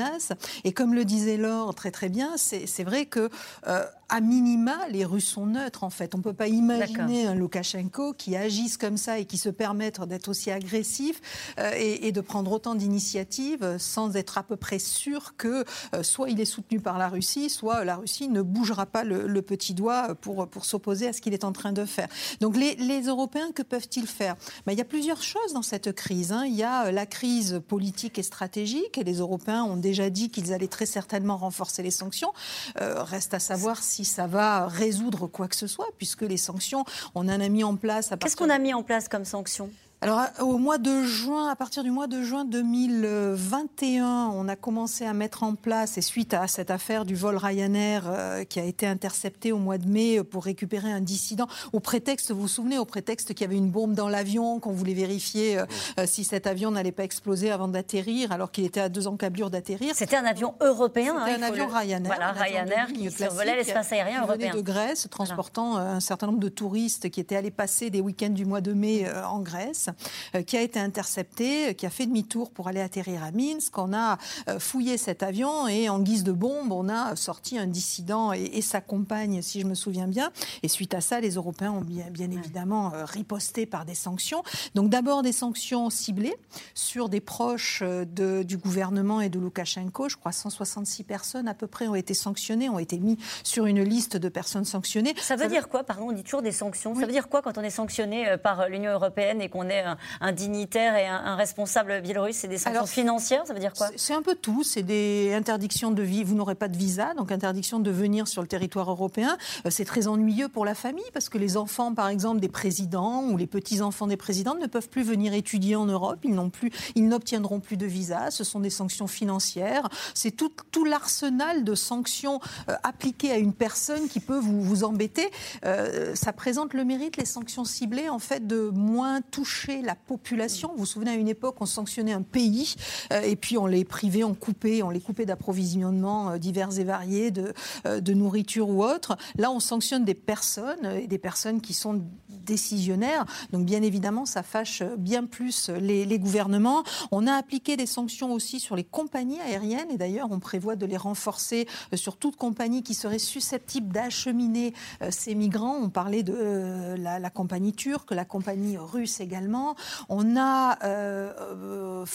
[0.64, 3.30] et comme le disait Laure très très bien, c'est vrai que
[3.68, 6.15] euh, à minima, les Russes sont neutres en fait.
[6.15, 10.02] On ne peut pas imaginer un Loukachenko qui agisse comme ça et qui se permette
[10.02, 11.22] d'être aussi agressif
[11.60, 16.30] euh, et, de prendre autant d'initiatives sans être à peu près sûr que euh, soit
[16.30, 20.15] il est soutenu par la Russie, soit la Russie ne bougera pas le, petit doigt
[20.15, 22.08] pour, pour s'opposer à ce qu'il est en train de faire.
[22.41, 24.36] Donc les, Européens, que peuvent-ils faire?
[24.65, 26.32] Ben, Il y a plusieurs choses dans cette crise.
[26.32, 26.46] Hein.
[26.46, 30.54] Il y a la crise politique et stratégique et les Européens ont déjà dit qu'ils
[30.54, 32.34] allaient très certainement renforcer les sanctions.
[32.82, 36.84] Euh, reste à savoir si ça va résoudre quoi que ce soit, puisque les sanctions,
[37.14, 38.10] on en a mis en place.
[38.20, 39.70] Qu'est-ce qu'on a mis en place comme sanctions?
[40.06, 45.04] Alors, au mois de juin, à partir du mois de juin 2021, on a commencé
[45.04, 48.65] à mettre en place, et suite à cette affaire du vol Ryanair euh, qui a
[48.65, 52.78] été intercepté au mois de mai pour récupérer un dissident, au prétexte, vous vous souvenez,
[52.78, 55.65] au prétexte qu'il y avait une bombe dans l'avion, qu'on voulait vérifier euh,
[56.00, 59.50] euh, si cet avion n'allait pas exploser avant d'atterrir, alors qu'il était à deux encablures
[59.50, 59.96] d'atterrir.
[59.96, 61.15] C'était un avion européen.
[61.26, 62.13] C'était hein, un avion Ryanair.
[62.13, 64.54] Voilà, Ryanair qui survolait l'espace aérien européen.
[64.54, 68.46] de Grèce, transportant un certain nombre de touristes qui étaient allés passer des week-ends du
[68.46, 69.89] mois de mai en Grèce.
[70.36, 73.78] Euh, qui a été intercepté, euh, qui a fait demi-tour pour aller atterrir à Minsk.
[73.78, 74.18] On a
[74.50, 78.62] euh, fouillé cet avion et en guise de bombe, on a sorti un dissident et,
[78.62, 80.32] sa compagne, si je me souviens bien.
[80.64, 84.44] Et suite à ça, les Européens ont bien, bien évidemment riposté par des sanctions.
[84.74, 86.36] Donc d'abord des sanctions ciblées
[86.74, 90.10] sur des proches de, du gouvernement et de Loukachenko.
[90.10, 93.84] Je crois 166 personnes à peu près ont été sanctionnées, ont été mis sur une
[93.84, 95.14] liste de personnes sanctionnées.
[95.18, 96.96] Ça veut dire quoi Pardon, on dit toujours des sanctions.
[96.96, 99.75] Ça veut dire quoi quand on est sanctionné par l'Union européenne et qu'on est
[100.22, 104.14] un, dignitaire et un, responsable biélorusse C'est des sanctions financières Ça veut dire quoi C'est
[104.14, 104.64] un peu tout.
[104.64, 106.24] C'est des interdictions de vie.
[106.24, 109.38] Vous n'aurez pas de visa, donc interdiction de venir sur le territoire européen.
[109.66, 113.24] Euh, c'est très ennuyeux pour la famille parce que les enfants, par exemple, des présidents
[113.24, 116.20] ou les petits-enfants des présidents ne peuvent plus venir étudier en Europe.
[116.24, 118.32] Ils n'ont plus, ils n'obtiendront plus de visa.
[118.32, 119.90] Ce sont des sanctions financières.
[120.14, 124.84] C'est tout, tout l'arsenal de sanctions euh, appliquées à une personne qui peut vous, vous
[124.84, 125.30] embêter.
[125.66, 130.69] Euh, ça présente le mérite, les sanctions ciblées, en fait, de moins toucher la population.
[130.73, 132.75] Vous vous souvenez, à une époque, on sanctionnait un pays
[133.12, 137.32] euh, et puis on les privait, on coupait, les coupait d'approvisionnement euh, divers et variés,
[137.32, 137.54] de,
[137.86, 139.17] euh, de nourriture ou autre.
[139.38, 142.01] Là, on sanctionne des personnes, et des personnes qui sont
[142.43, 143.26] décisionnaires.
[143.52, 146.84] Donc, bien évidemment, ça fâche bien plus les, les gouvernements.
[147.12, 150.86] On a appliqué des sanctions aussi sur les compagnies aériennes et d'ailleurs, on prévoit de
[150.86, 154.74] les renforcer sur toute compagnie qui serait susceptible d'acheminer
[155.10, 155.78] ces migrants.
[155.82, 159.76] On parlait de la, la compagnie turque, la compagnie russe également.
[160.10, 162.06] On a euh, euh,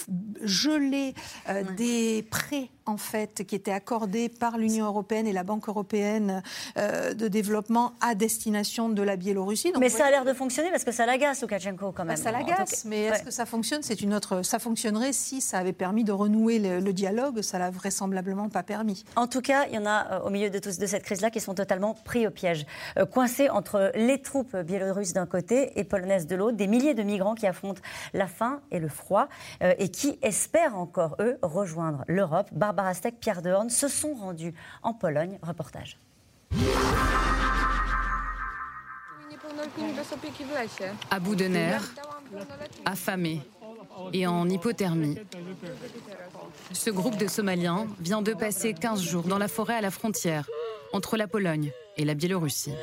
[0.43, 1.15] gelé
[1.49, 6.43] euh, des prêts en fait qui étaient accordés par l'Union européenne et la Banque européenne
[6.77, 9.73] de développement à destination de la Biélorussie.
[9.79, 12.17] mais ça a l'air de fonctionner parce que ça l'agace Loukachenko quand même.
[12.17, 13.83] ça l'agace, mais est-ce que ça fonctionne?
[13.83, 14.43] C'est une autre.
[14.43, 17.43] Ça fonctionnerait si ça avait permis de renouer le, dialogue.
[17.43, 19.05] Ça l'a vraisemblablement pas permis.
[19.17, 21.55] En tout cas, il y en a au milieu de, de cette crise-là qui sont
[21.55, 22.67] totalement pris au piège,
[23.13, 27.35] coincés entre les troupes biélorusses d'un côté et polonaises de l'autre, des milliers de migrants
[27.35, 27.81] qui affrontent
[28.13, 29.29] la faim et le froid
[29.63, 32.49] euh, et qui espèrent encore, eux, rejoindre l'Europe.
[32.73, 34.55] Barbara Steck, Pierre Dehorn se sont rendus
[34.85, 35.41] en Pologne.
[35.43, 35.99] Reportage.
[41.11, 41.93] À bout de nerfs,
[42.85, 43.41] affamés
[44.13, 45.19] et en hypothermie.
[46.73, 50.49] Ce groupe de Somaliens vient de passer 15 jours dans la forêt à la frontière
[50.93, 52.75] entre la Pologne et la Biélorussie.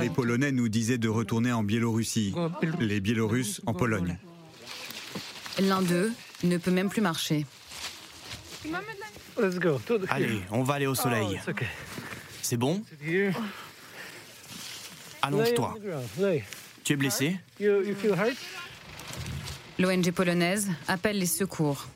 [0.00, 2.34] Les Polonais nous disaient de retourner en Biélorussie,
[2.80, 4.18] les Biélorusses en Pologne.
[5.60, 6.12] L'un d'eux
[6.44, 7.46] ne peut même plus marcher.
[10.08, 11.40] Allez, on va aller au soleil.
[12.42, 12.82] C'est bon
[15.22, 15.76] Allonge-toi.
[16.84, 17.36] Tu es blessé
[19.78, 21.86] L'ONG polonaise appelle les secours.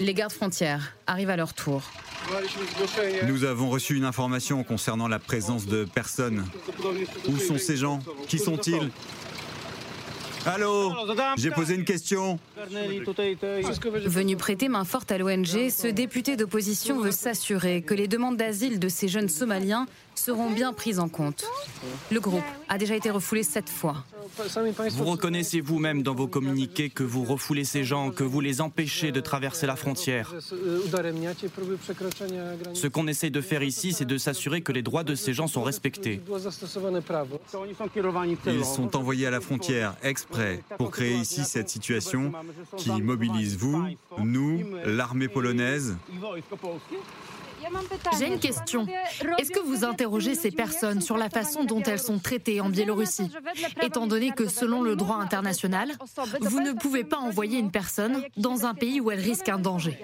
[0.00, 1.82] Les gardes frontières arrivent à leur tour.
[3.26, 6.44] Nous avons reçu une information concernant la présence de personnes.
[7.28, 8.00] Où sont ces gens?
[8.28, 8.90] Qui sont-ils?
[10.46, 10.92] Allô?
[11.36, 12.38] J'ai posé une question.
[14.06, 18.78] Venu prêter main forte à l'ONG, ce député d'opposition veut s'assurer que les demandes d'asile
[18.78, 19.86] de ces jeunes Somaliens
[20.20, 21.44] seront bien prises en compte.
[22.10, 24.04] Le groupe a déjà été refoulé sept fois.
[24.90, 29.12] Vous reconnaissez vous-même dans vos communiqués que vous refoulez ces gens, que vous les empêchez
[29.12, 30.32] de traverser la frontière.
[32.74, 35.46] Ce qu'on essaie de faire ici, c'est de s'assurer que les droits de ces gens
[35.46, 36.20] sont respectés.
[38.46, 42.32] Ils sont envoyés à la frontière exprès pour créer ici cette situation
[42.76, 43.84] qui mobilise vous,
[44.18, 45.96] nous, l'armée polonaise.
[48.18, 48.86] J'ai une question.
[49.38, 53.30] Est-ce que vous interrogez ces personnes sur la façon dont elles sont traitées en Biélorussie
[53.82, 55.92] Étant donné que selon le droit international,
[56.40, 59.98] vous ne pouvez pas envoyer une personne dans un pays où elle risque un danger.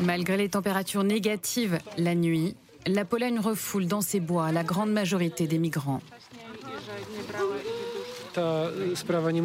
[0.00, 2.56] Malgré les températures négatives la nuit,
[2.86, 6.00] la Pologne refoule dans ses bois la grande majorité des migrants.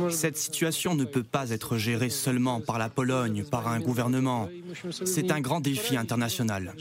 [0.10, 4.50] Cette situation ne peut pas être gérée seulement par la Pologne, par un gouvernement.
[5.06, 6.74] C'est un grand défi international.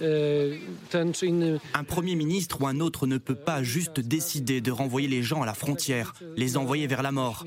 [0.00, 5.42] Un Premier ministre ou un autre ne peut pas juste décider de renvoyer les gens
[5.42, 7.44] à la frontière, les envoyer vers la mort.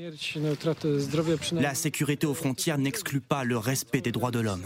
[1.52, 4.64] La sécurité aux frontières n'exclut pas le respect des droits de l'homme.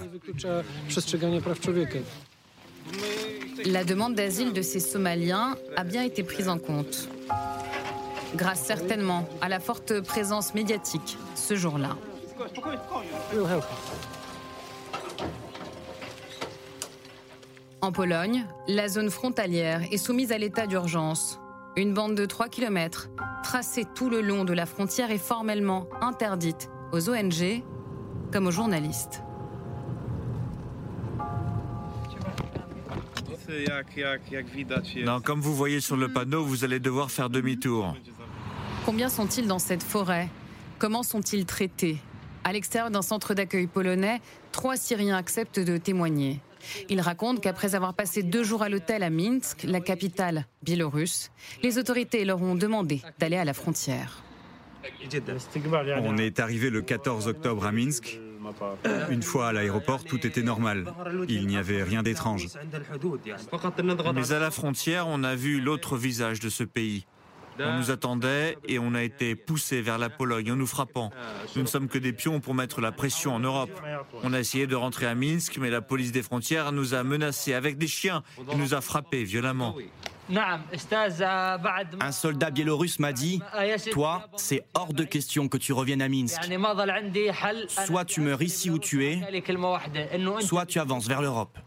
[3.65, 7.09] La demande d'asile de ces Somaliens a bien été prise en compte
[8.35, 11.97] grâce certainement à la forte présence médiatique ce jour-là.
[17.81, 21.41] En Pologne, la zone frontalière est soumise à l'état d'urgence.
[21.77, 23.09] Une bande de 3 km,
[23.45, 27.63] tracée tout le long de la frontière, est formellement interdite aux ONG
[28.33, 29.23] comme aux journalistes.
[35.05, 37.95] Non, comme vous voyez sur le panneau, vous allez devoir faire demi-tour.
[38.89, 40.31] Combien sont-ils dans cette forêt?
[40.79, 41.99] Comment sont-ils traités?
[42.43, 46.41] À l'extérieur d'un centre d'accueil polonais, trois Syriens acceptent de témoigner.
[46.89, 51.31] Ils racontent qu'après avoir passé deux jours à l'hôtel à Minsk, la capitale biélorusse,
[51.63, 54.23] les autorités leur ont demandé d'aller à la frontière.
[56.03, 58.19] On est arrivé le 14 octobre à Minsk.
[59.11, 60.87] Une fois à l'aéroport, tout était normal.
[61.29, 62.49] Il n'y avait rien d'étrange.
[64.15, 67.05] Mais à la frontière, on a vu l'autre visage de ce pays.
[67.61, 71.11] On nous attendait et on a été poussé vers la Pologne en nous frappant.
[71.57, 73.71] Nous ne sommes que des pions pour mettre la pression en Europe.
[74.23, 77.55] On a essayé de rentrer à Minsk, mais la police des frontières nous a menacés
[77.55, 79.75] avec des chiens et nous a frappés violemment.
[82.01, 83.41] Un soldat biélorusse m'a dit
[83.93, 86.41] Toi, c'est hors de question que tu reviennes à Minsk.
[87.87, 89.21] Soit tu meurs ici où tu es,
[90.41, 91.59] soit tu avances vers l'Europe.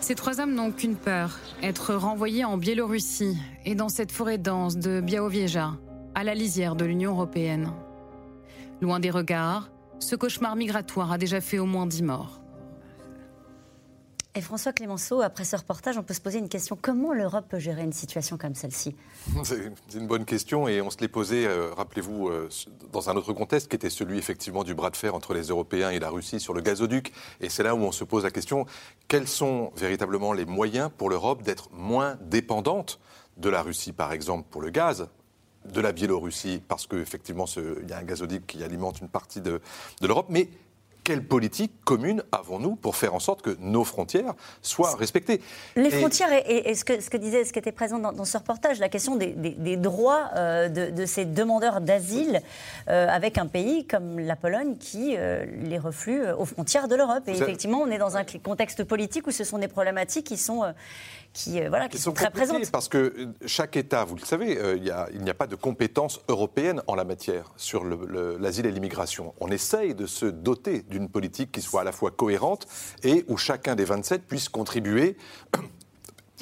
[0.00, 3.36] Ces trois hommes n'ont qu'une peur être renvoyés en Biélorussie
[3.66, 5.76] et dans cette forêt dense de Białowieża,
[6.14, 7.70] à la lisière de l'Union européenne.
[8.80, 12.39] Loin des regards, ce cauchemar migratoire a déjà fait au moins dix morts.
[14.36, 16.78] Et François Clémenceau, après ce reportage, on peut se poser une question.
[16.80, 18.94] Comment l'Europe peut gérer une situation comme celle-ci?
[19.42, 22.48] C'est une bonne question et on se l'est posé, euh, rappelez-vous, euh,
[22.92, 25.90] dans un autre contexte qui était celui effectivement du bras de fer entre les Européens
[25.90, 27.12] et la Russie sur le gazoduc.
[27.40, 28.66] Et c'est là où on se pose la question,
[29.08, 33.00] quels sont véritablement les moyens pour l'Europe d'être moins dépendante
[33.36, 35.08] de la Russie, par exemple, pour le gaz
[35.64, 39.60] de la Biélorussie, parce qu'effectivement, il y a un gazoduc qui alimente une partie de,
[40.00, 40.48] de l'Europe, mais
[41.04, 45.40] quelle politique commune avons-nous pour faire en sorte que nos frontières soient respectées
[45.76, 48.78] Les frontières, et, ce, que, ce, que, disait, ce qui était présent dans, ce reportage,
[48.78, 52.42] la question des, droits euh, de, ces demandeurs d'asile
[52.88, 57.24] euh, avec un pays comme la Pologne qui euh, les reflue aux frontières de l'Europe.
[57.28, 60.62] Et effectivement, on est dans un contexte politique où ce sont des problématiques qui sont
[61.32, 62.70] qui, voilà, qui, sont, très présentes.
[62.70, 66.94] Parce que chaque État, vous le savez, il n'y a, pas de compétences européennes en
[66.94, 69.34] la matière sur l'asile et l'immigration.
[69.40, 72.66] On essaye de se doter d'une politique qui soit à la fois cohérente
[73.02, 75.16] et où chacun des 27 puisse contribuer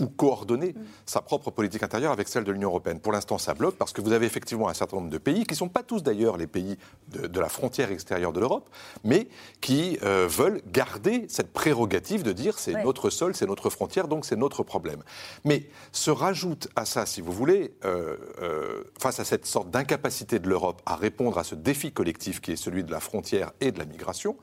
[0.01, 0.75] ou coordonner
[1.07, 3.01] sa propre politique intérieure avec celle de l'Union européenne.
[3.01, 5.55] Pour l'instant, ça bloque parce que vous avez effectivement un certain nombre de pays, qui
[5.55, 6.77] ne sont pas tous d'ailleurs les pays
[7.09, 8.69] de, la frontière extérieure de l'Europe,
[9.05, 9.29] mais
[9.61, 14.25] qui euh, veulent garder cette prérogative de dire c'est notre sol, c'est notre frontière, donc
[14.25, 15.03] c'est notre problème.
[15.45, 20.39] Mais se rajoute à ça, si vous voulez, euh, euh, face à cette sorte d'incapacité
[20.39, 23.73] de l'Europe à répondre à ce défi collectif qui est celui de la frontière et
[23.73, 24.37] de la migration,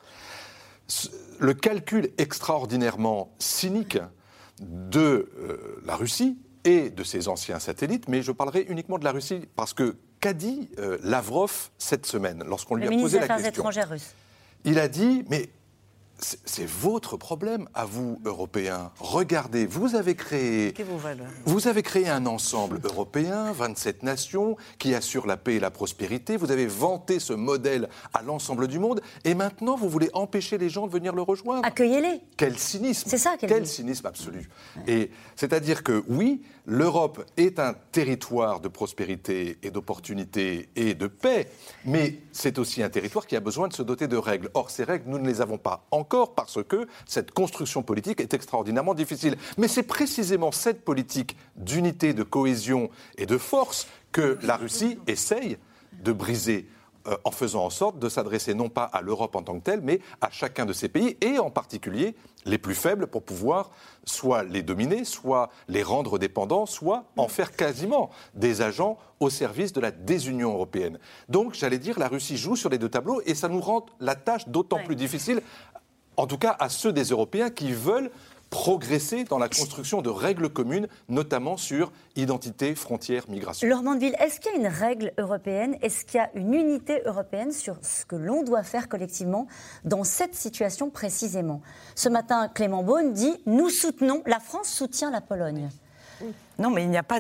[1.40, 3.98] le calcul extraordinairement cynique
[4.62, 9.12] de euh, la Russie et de ses anciens satellites, mais je parlerai uniquement de la
[9.12, 10.70] Russie parce que qu'a dit
[11.04, 14.16] Lavrov cette semaine lorsqu'on lui a posé la question étrangères russe.
[14.64, 15.50] Il a dit, mais
[16.20, 18.92] c'est votre problème à vous, Européens.
[19.00, 20.74] Regardez, vous avez créé,
[21.46, 26.38] vous avez créé un ensemble européen, 27 nations, qui assure la paix et la prospérité.
[26.38, 30.70] Vous avez vanté ce modèle à l'ensemble du monde, et maintenant vous voulez empêcher les
[30.70, 31.66] gens de venir le rejoindre.
[31.66, 32.22] Accueillez-les.
[32.38, 33.10] Quel cynisme.
[33.10, 33.36] C'est ça.
[33.40, 34.50] Quel cynisme absolu.
[34.88, 41.50] Et c'est-à-dire que oui, l'Europe est un territoire de prospérité et d'opportunité et de paix,
[41.84, 44.50] mais c'est aussi un territoire qui a besoin de se doter de règles.
[44.54, 46.05] Or, ces règles, nous ne les avons pas encore
[46.36, 49.38] parce que cette construction politique est extraordinairement difficile.
[49.58, 55.58] Mais c'est précisément cette politique d'unité, de cohésion et de force que la Russie essaye
[56.04, 56.68] de briser
[57.08, 59.82] euh, en faisant en sorte de s'adresser non pas à l'Europe en tant que telle,
[59.82, 63.70] mais à chacun de ces pays, et en particulier les plus faibles, pour pouvoir
[64.06, 69.72] soit les dominer, soit les rendre dépendants, soit en faire quasiment des agents au service
[69.72, 70.98] de la désunion européenne.
[71.30, 74.16] Donc, j'allais dire, la Russie joue sur les deux tableaux, et ça nous rend la
[74.16, 75.42] tâche d'autant plus difficile,
[76.18, 78.12] en tout cas à ceux des Européens qui veulent
[78.50, 83.68] progresser dans la construction de règles communes, notamment sur identité, frontières, migration.
[83.68, 85.76] Laurent Mandeville, est-ce qu'il y a une règle européenne?
[85.82, 89.48] Est-ce qu'il y a une unité européenne sur ce que l'on doit faire collectivement
[89.84, 91.62] dans cette situation précisément?
[91.96, 95.70] Ce matin, Clément Beaune dit Nous soutenons, la France soutient la Pologne.
[96.58, 97.20] Non, mais il n'y a pas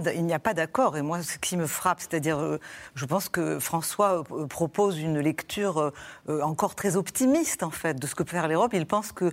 [0.54, 0.98] d'accord.
[0.98, 2.60] Et moi, ce qui me frappe, c'est-à-dire, euh,
[2.96, 5.92] je pense que François euh, propose une lecture
[6.30, 8.72] euh, encore très optimiste, en fait, de ce que peut faire l'Europe.
[8.74, 9.32] Il pense que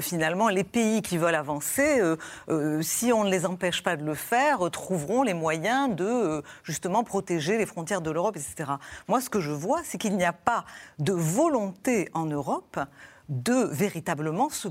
[0.00, 2.00] finalement, les pays qui veulent avancer,
[2.80, 7.58] si on ne les empêche pas de le faire, trouveront les moyens de justement protéger
[7.58, 8.72] les frontières de l'Europe, etc.
[9.08, 10.64] Moi, ce que je vois, c'est qu'il n'y a pas
[10.98, 12.78] de volonté en Europe
[13.28, 14.68] de véritablement se,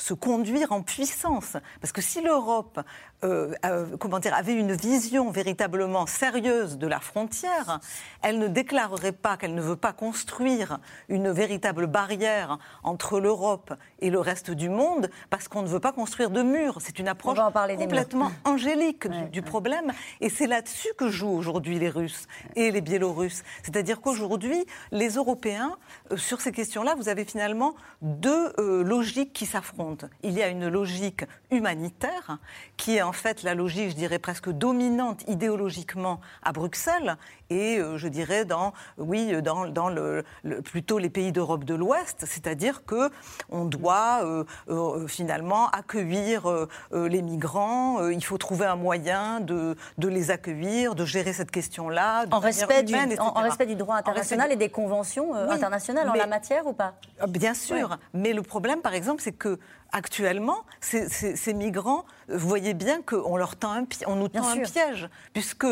[0.00, 1.56] se conduire en puissance.
[1.80, 2.80] Parce que si l'Europe
[3.22, 7.80] euh, euh, comment dire, avait une vision véritablement sérieuse de la frontière,
[8.22, 10.78] elle ne déclarerait pas qu'elle ne veut pas construire
[11.10, 15.92] une véritable barrière entre l'Europe et le reste du monde, parce qu'on ne veut pas
[15.92, 16.78] construire de murs.
[16.80, 17.38] C'est une approche
[17.78, 19.92] complètement angélique du, problème.
[20.22, 23.42] Et c'est là-dessus que jouent aujourd'hui les Russes et les Biélorusses.
[23.62, 25.76] C'est-à-dire qu'aujourd'hui, les Européens,
[26.10, 28.52] euh, sur ces questions-là, vous avez finalement deux
[28.82, 30.08] logiques qui s'affrontent.
[30.22, 32.38] Il y a une logique humanitaire
[32.76, 37.16] qui est en fait la logique, je dirais, presque dominante idéologiquement à Bruxelles
[37.50, 40.24] et euh, je dirais dans, oui, dans, dans le,
[40.64, 43.10] plutôt les pays d'Europe de l'Ouest, c'est-à-dire que
[43.50, 46.30] on doit euh, euh, finalement accueillir
[46.92, 52.24] les migrants, il faut trouver un moyen de, de les accueillir, de gérer cette question-là.
[52.30, 56.66] En, respect du, en, respect du droit international et des conventions internationales en la matière
[56.66, 56.94] ou pas?
[57.28, 59.58] Bien sûr, mais le problème par exemple c'est que
[59.92, 65.08] actuellement, ces, migrants, vous voyez bien qu'on leur tend un, on nous tend un piège,
[65.32, 65.66] puisque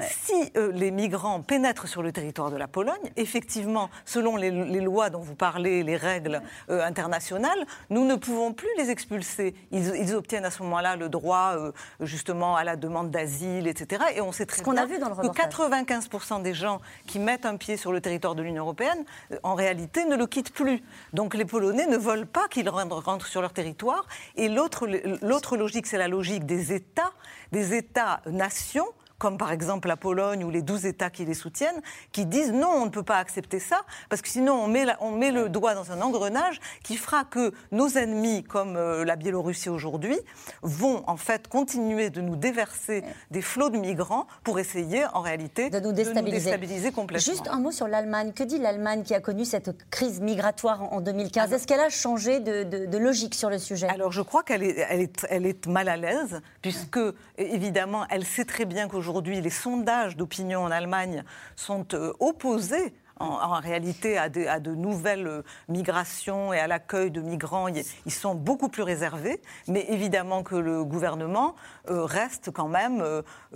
[0.00, 5.10] si euh, les migrants pénètrent sur le territoire de la Pologne, effectivement, selon les, lois
[5.10, 6.40] dont vous parlez, les règles
[6.70, 9.54] euh, internationales, nous ne pouvons plus les expulser.
[9.70, 14.04] Ils, obtiennent à ce moment-là le droit, euh, justement, à la demande d'asile, etc.
[14.14, 17.56] Et on sait très bien vu dans le que 95% des gens qui mettent un
[17.56, 19.04] pied sur le territoire de l'Union européenne,
[19.42, 20.82] en réalité, ne le quittent plus.
[21.12, 24.06] Donc les Polonais ne veulent pas qu'ils rentrent sur leur territoire.
[24.36, 27.12] Et l'autre logique, c'est la logique des États,
[27.52, 28.86] des États-nations
[29.22, 32.70] comme par exemple la Pologne ou les 12 États qui les soutiennent, qui disent non,
[32.74, 35.76] on ne peut pas accepter ça, parce que sinon on met, on met le doigt
[35.76, 40.18] dans un engrenage qui fera que nos ennemis, comme euh, la Biélorussie aujourd'hui,
[40.62, 45.70] vont en fait continuer de nous déverser des flots de migrants pour essayer en réalité
[45.70, 47.32] de nous déstabiliser, complètement.
[47.32, 48.32] Juste un mot sur l'Allemagne.
[48.32, 52.40] Que dit l'Allemagne qui a connu cette crise migratoire en 2015 Est-ce qu'elle a changé
[52.40, 53.86] de, logique sur le sujet?
[53.86, 56.98] Alors je crois qu'elle est, elle est, elle est mal à l'aise, puisque
[57.38, 61.22] évidemment elle sait très bien qu'aujourd'hui aujourd'hui, les sondages d'opinion en Allemagne
[61.54, 67.68] sont euh, opposés en, réalité à de, nouvelles euh, migrations et à l'accueil de migrants,
[67.68, 69.40] ils sont beaucoup plus réservés.
[69.68, 71.54] Mais évidemment que le gouvernement
[71.88, 73.04] euh, reste quand même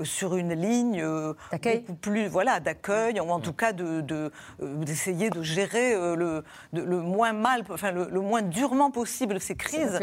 [0.02, 1.04] sur une ligne
[1.52, 7.64] beaucoup plus voilà d'accueil, ou en tout cas d'essayer de, gérer le, le, moins mal,
[7.70, 9.98] enfin le, moins durement possible ces crises.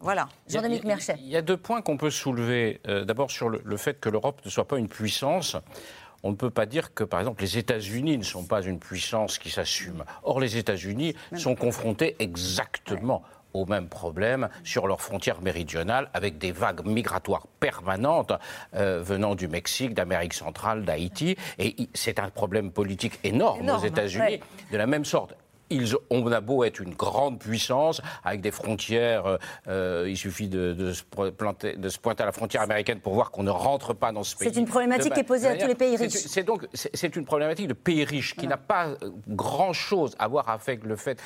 [0.00, 0.28] Voilà.
[0.48, 1.16] Jean-Dominique Merchet.
[1.18, 2.80] Il y a deux points qu'on peut soulever.
[2.84, 5.56] D'abord sur le fait que l'Europe ne soit pas une puissance
[6.22, 9.38] on ne peut pas dire que, par exemple, les États-Unis ne sont pas une puissance
[9.38, 10.04] qui s'assume.
[10.22, 13.22] Or, les États-Unis sont confrontés exactement
[13.54, 18.32] au même problème sur leurs frontières méridionales, avec des vagues migratoires permanentes
[18.74, 21.36] euh, venant du Mexique, d'Amérique centrale, d'Haïti.
[21.58, 24.40] Et c'est un problème politique énorme, aux États-Unis,
[24.70, 25.34] de la même sorte
[26.10, 29.36] on a beau être une grande puissance avec des frontières, euh,
[29.68, 33.30] euh, il suffit de, se planter, de, se pointer à la frontière américaine pour voir
[33.30, 34.50] qu'on ne rentre pas dans ce pays.
[34.52, 36.12] C'est une problématique qui est posée à tous les pays riches.
[36.12, 38.94] C'est donc c'est une problématique de pays riches qui n'a pas
[39.28, 41.20] grand chose à voir avec le fait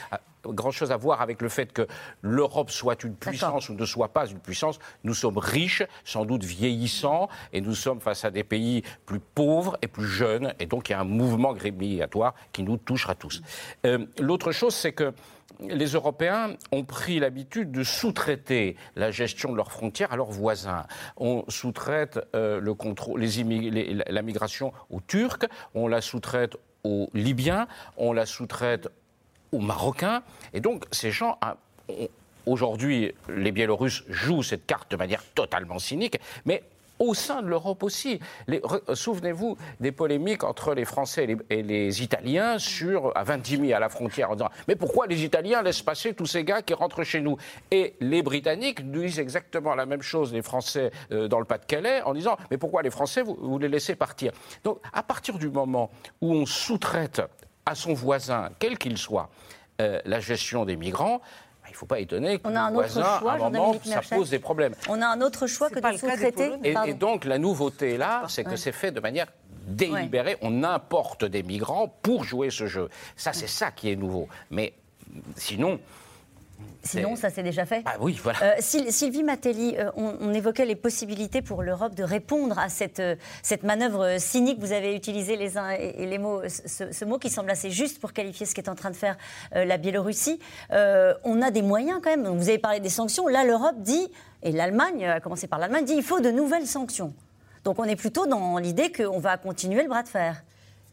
[0.45, 1.87] grand-chose à voir avec le fait que
[2.21, 4.79] l'Europe soit une puissance ou ne soit pas une puissance.
[5.05, 9.77] Nous sommes riches, sans doute vieillissants, et nous sommes face à des pays plus pauvres
[9.83, 13.43] et plus jeunes, et donc il y a un mouvement migratoire qui nous touchera tous.
[13.87, 15.13] Euh, l'autre chose, c'est que
[15.61, 20.87] les Européens ont pris l'habitude de sous-traiter la gestion de leurs frontières à leurs voisins.
[21.17, 27.67] On sous-traite euh, le contrôle, les, la migration aux Turcs, on la sous-traite aux Libyens,
[27.97, 28.89] on la sous-traite
[29.53, 30.23] aux Marocains.
[30.53, 31.39] Et donc, ces gens.
[31.41, 31.57] Ah,
[32.47, 36.65] aujourd'hui, les Biélorusses jouent cette carte de manière totalement cynique, mais
[36.99, 38.21] au sein de l'Europe aussi.
[38.95, 44.31] Souvenez-vous des polémiques entre les Français et les, Italiens sur, à Vintimille, à la frontière,
[44.31, 47.37] en disant Mais pourquoi les Italiens laissent passer tous ces gars qui rentrent chez nous?
[47.71, 52.15] Et les Britanniques disent exactement la même chose, les Français euh, dans le Pas-de-Calais, en
[52.15, 54.33] disant Mais pourquoi les Français, vous, les laissez partir?
[54.63, 55.91] Donc, à partir du moment
[56.21, 57.23] où on sous-traite
[57.67, 59.31] à son voisin, quel qu'il soit,
[59.81, 63.33] euh, la gestion des migrants, bah, il ne faut pas étonner que le voisin, à
[63.33, 64.75] un moment, ça pose des problèmes.
[64.89, 66.53] On a un autre choix que de sous-traiter.
[66.65, 69.29] Et, et, donc la nouveauté là, c'est que c'est fait de manière
[69.67, 70.37] délibérée.
[70.43, 72.89] On importe des migrants pour jouer ce jeu.
[73.17, 74.29] Ça, c'est ça qui est nouveau.
[74.51, 74.75] Mais
[75.37, 75.79] sinon,
[76.85, 77.83] Sinon, ça s'est déjà fait.
[77.87, 78.39] Ah oui, voilà.
[78.43, 83.17] Euh, Sylvie Matelli, euh, on, évoquait les possibilités pour l'Europe de répondre à cette, euh,
[83.43, 84.59] cette manœuvre cynique.
[84.59, 88.13] Vous avez utilisé les uns et, les mots, ce, mot qui semble assez juste pour
[88.13, 89.17] qualifier ce qu'est en train de faire
[89.55, 90.41] la Biélorussie.
[90.71, 92.27] on a des moyens quand même.
[92.27, 93.29] Vous avez parlé des sanctions.
[93.29, 94.09] Là, l'Europe dit,
[94.43, 97.13] et l'Allemagne, à commencer par l'Allemagne, dit il faut de nouvelles sanctions.
[97.65, 100.43] Donc on est plutôt dans l'idée qu'on va continuer le bras de fer.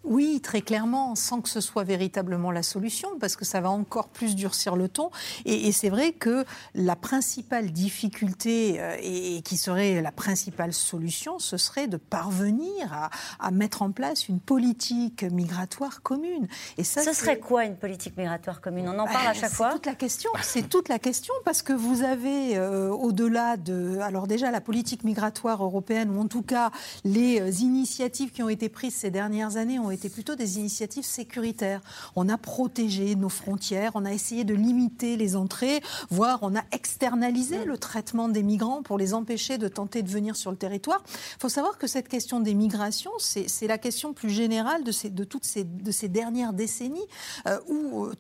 [0.05, 4.07] Oui, très clairement, sans que ce soit véritablement la solution, parce que ça va encore
[4.07, 5.11] plus durcir le ton.
[5.45, 11.57] Et, c'est vrai que la principale difficulté, euh, et, qui serait la principale solution, ce
[11.57, 16.47] serait de parvenir à, mettre en place une politique migratoire commune.
[16.77, 18.87] Et ça, ce serait quoi une politique migratoire commune?
[18.87, 19.69] On en parle à chaque fois?
[19.71, 20.31] C'est toute la question.
[20.41, 25.03] C'est toute la question, parce que vous avez, euh, au-delà de, alors déjà la politique
[25.03, 26.71] migratoire européenne, ou en tout cas
[27.03, 31.05] les euh, initiatives qui ont été prises ces dernières années, ont été plutôt des initiatives
[31.05, 31.81] sécuritaires.
[32.15, 36.63] On a protégé nos frontières, on a essayé de limiter les entrées, voire on a
[36.71, 41.01] externalisé le traitement des migrants pour les empêcher de tenter de venir sur le territoire.
[41.07, 45.11] Il faut savoir que cette question des migrations, c'est la question plus générale de, ces,
[45.11, 46.99] toutes ces, de ces dernières décennies
[47.47, 48.13] euh, où euh,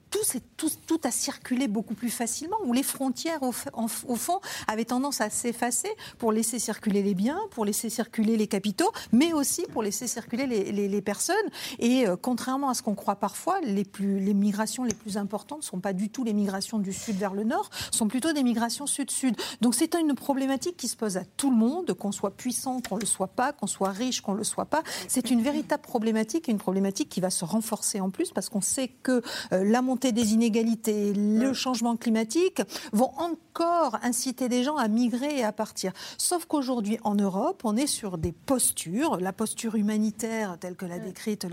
[0.57, 5.89] tout, a circulé beaucoup plus facilement, où les frontières, au, fond, avaient tendance à s'effacer
[6.17, 10.45] pour laisser circuler les biens, pour laisser circuler les capitaux, mais aussi pour laisser circuler
[10.47, 11.35] les personnes.
[11.79, 15.59] Et euh, contrairement à ce qu'on croit parfois, les, plus, les migrations les plus importantes
[15.59, 18.43] ne sont pas du tout les migrations du sud vers le nord, sont plutôt des
[18.43, 19.35] migrations sud-sud.
[19.61, 22.95] Donc c'est une problématique qui se pose à tout le monde, qu'on soit puissant, qu'on
[22.95, 24.83] ne le soit pas, qu'on soit riche, qu'on ne le soit pas.
[25.07, 28.87] C'est une véritable problématique, une problématique qui va se renforcer en plus parce qu'on sait
[28.87, 29.21] que
[29.53, 32.61] euh, la montée des inégalités, le changement climatique
[32.93, 35.91] vont encore inciter des gens à migrer et à partir.
[36.17, 40.99] Sauf qu'aujourd'hui, en Europe, on est sur des postures, la posture humanitaire telle que l'a
[40.99, 41.43] décrite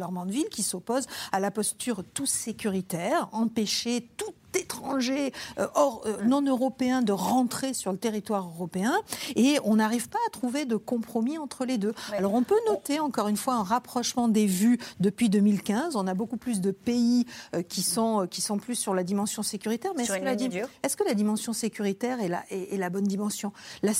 [0.51, 7.03] Qui s'oppose à la posture tout sécuritaire, empêcher tout étrangers euh, hors, euh, non européens
[7.03, 8.95] de rentrer sur le territoire européen
[9.35, 11.95] et on n'arrive pas à trouver de compromis entre les deux.
[12.13, 15.97] Alors on peut noter encore une fois un rapprochement des vues depuis 2015.
[15.97, 19.43] On a beaucoup plus de pays euh, qui, sont, qui sont plus sur la dimension
[19.43, 19.93] sécuritaire.
[19.97, 23.53] Mais est-ce que, est que, la dimension sécuritaire est la, est, la bonne dimension?
[23.83, 23.93] Là,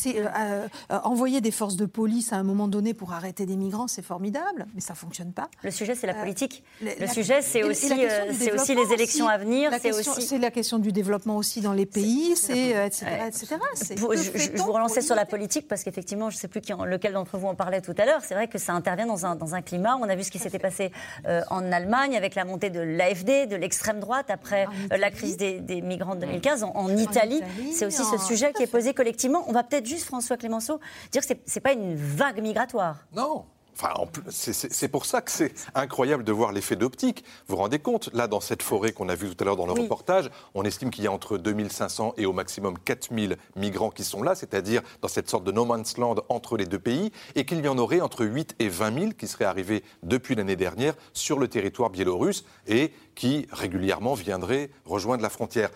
[1.05, 4.67] envoyer des forces de police à un moment donné pour arrêter des migrants, c'est formidable,
[4.75, 5.49] mais ça fonctionne pas.
[5.63, 6.63] Le sujet, c'est la politique.
[6.81, 7.93] le sujet, c'est aussi,
[8.33, 9.71] c'est aussi les élections à venir.
[9.81, 13.07] C'est aussi la question du développement aussi dans les pays, c'est etc.
[13.27, 13.57] etc.
[13.85, 17.37] je, vous relançais sur la politique parce qu'effectivement, je ne sais plus qui, lequel d'entre
[17.37, 18.21] vous en parlait tout à l'heure.
[18.23, 19.99] C'est vrai que ça intervient dans un, dans un climat.
[20.01, 20.93] On a vu ce qui s'était passé
[21.27, 25.37] euh, en Allemagne avec la montée de l'AFD, de l'extrême droite après euh, la crise
[25.37, 26.63] des, migrants de 2015.
[26.63, 27.43] En, Italie,
[27.73, 29.45] c'est aussi ce sujet qui est posé collectivement.
[29.49, 30.79] On va peut-être juste, François Clémenceau,
[31.11, 33.05] dire que ce n'est pas une vague migratoire.
[33.15, 33.45] Non,
[33.79, 33.93] Enfin,
[34.31, 37.25] c'est pour ça que c'est incroyable de voir l'effet d'optique.
[37.47, 39.67] Vous vous rendez compte, là, dans cette forêt qu'on a vue tout à l'heure dans
[39.67, 44.03] le reportage, on estime qu'il y a entre 2500 et au maximum 4000 migrants qui
[44.03, 47.45] sont là, c'est-à-dire dans cette sorte de no man's land entre les deux pays, et
[47.45, 50.95] qu'il y en aurait entre 8 et 20 000 qui seraient arrivés depuis l'année dernière
[51.13, 55.71] sur le territoire biélorusse et qui régulièrement viendraient rejoindre la frontière.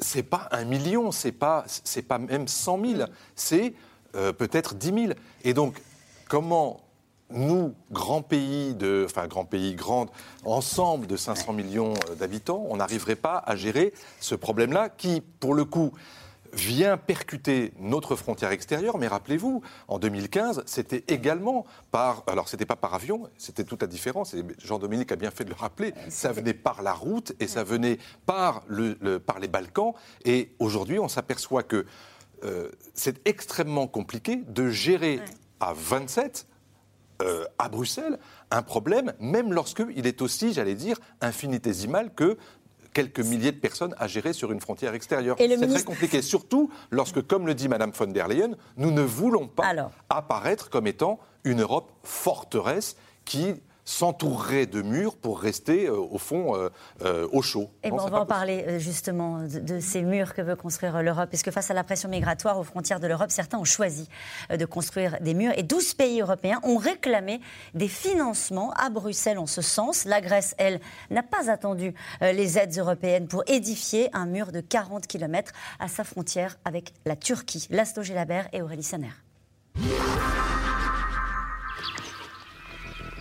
[0.00, 1.66] C'est pas un million, c'est pas,
[2.08, 3.02] pas même 100 000,
[3.36, 3.74] c'est
[4.16, 5.12] euh, peut-être 10 000.
[5.44, 5.82] Et donc,
[6.30, 6.80] comment
[7.32, 10.06] nous, grand pays, de, enfin grand pays, grand
[10.44, 15.54] ensemble de 500 millions euh, d'habitants, on n'arriverait pas à gérer ce problème-là qui, pour
[15.54, 15.92] le coup,
[16.52, 22.76] vient percuter notre frontière extérieure, mais rappelez-vous, en 2015, c'était également par, alors c'était pas
[22.76, 26.32] par avion, c'était toute la différence, et Jean-Dominique a bien fait de le rappeler, ça
[26.32, 31.08] venait par la route et ça venait par, le, par les Balkans, et aujourd'hui on
[31.08, 31.86] s'aperçoit que
[32.44, 35.20] euh, c'est extrêmement compliqué de gérer
[35.60, 36.46] à 27
[37.22, 38.18] euh, à Bruxelles
[38.50, 42.36] un problème, même lorsqu'il est aussi, j'allais dire, infinitésimal que
[42.92, 45.36] quelques milliers de personnes à gérer sur une frontière extérieure.
[45.38, 49.48] C'est très compliqué, surtout lorsque, comme le dit Mme von der Leyen, nous ne voulons
[49.48, 49.72] pas
[50.10, 53.54] apparaître comme étant une Europe forteresse qui
[53.84, 56.68] s'entourerait de murs pour rester euh, au fond euh,
[57.02, 57.70] euh, au chaud.
[57.82, 61.50] Et ben, on va en parler justement de, ces murs que veut construire l'Europe, puisque
[61.50, 64.08] face à la pression migratoire aux frontières de l'Europe, certains ont choisi
[64.50, 67.40] de construire des murs et 12 pays européens ont réclamé
[67.74, 70.04] des financements à Bruxelles en ce sens.
[70.04, 70.80] La Grèce, elle,
[71.10, 76.04] n'a pas attendu les aides européennes pour édifier un mur de 40 km à sa
[76.04, 77.66] frontière avec la Turquie.
[77.70, 79.10] Laszlo Gelabert et Aurélie Saner.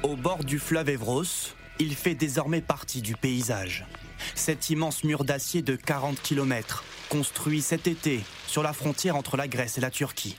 [0.04, 3.86] Au bord du fleuve Evros, il fait désormais partie du paysage.
[4.34, 9.48] Cet immense mur d'acier de 40 km, construit cet été sur la frontière entre la
[9.48, 10.38] Grèce et la Turquie.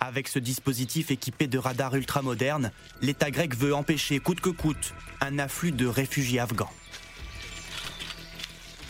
[0.00, 5.38] Avec ce dispositif équipé de radars ultramodernes, l'État grec veut empêcher coûte que coûte un
[5.38, 6.72] afflux de réfugiés afghans.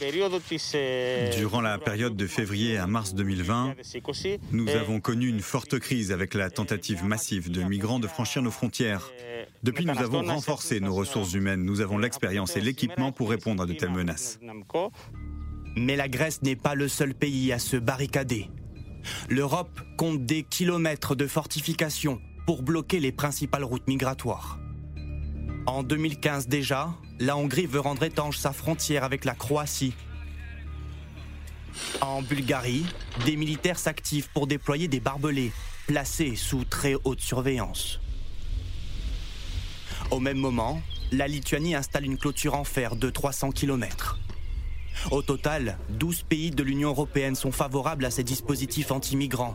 [0.00, 3.74] Durant la période de février à mars 2020,
[4.52, 8.52] nous avons connu une forte crise avec la tentative massive de migrants de franchir nos
[8.52, 9.10] frontières.
[9.64, 13.66] Depuis, nous avons renforcé nos ressources humaines, nous avons l'expérience et l'équipement pour répondre à
[13.66, 14.38] de telles menaces.
[15.76, 18.50] Mais la Grèce n'est pas le seul pays à se barricader.
[19.28, 24.58] L'Europe compte des kilomètres de fortifications pour bloquer les principales routes migratoires.
[25.68, 29.92] En 2015 déjà, la Hongrie veut rendre étanche sa frontière avec la Croatie.
[32.00, 32.86] En Bulgarie,
[33.26, 35.52] des militaires s'activent pour déployer des barbelés
[35.86, 38.00] placés sous très haute surveillance.
[40.10, 40.80] Au même moment,
[41.12, 44.18] la Lituanie installe une clôture en fer de 300 km.
[45.10, 49.54] Au total, 12 pays de l'Union européenne sont favorables à ces dispositifs anti-migrants.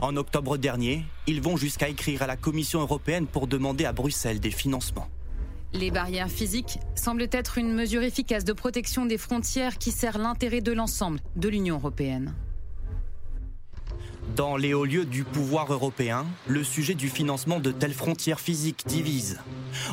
[0.00, 4.40] En octobre dernier, ils vont jusqu'à écrire à la Commission européenne pour demander à Bruxelles
[4.40, 5.10] des financements.
[5.74, 10.60] Les barrières physiques semblent être une mesure efficace de protection des frontières qui sert l'intérêt
[10.60, 12.34] de l'ensemble de l'Union européenne.
[14.36, 18.84] Dans les hauts lieux du pouvoir européen, le sujet du financement de telles frontières physiques
[18.86, 19.40] divise.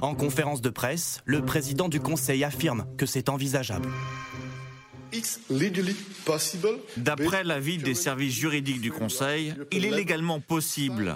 [0.01, 3.89] En conférence de presse, le président du Conseil affirme que c'est envisageable.
[6.97, 11.15] D'après l'avis des services juridiques du Conseil, il est légalement possible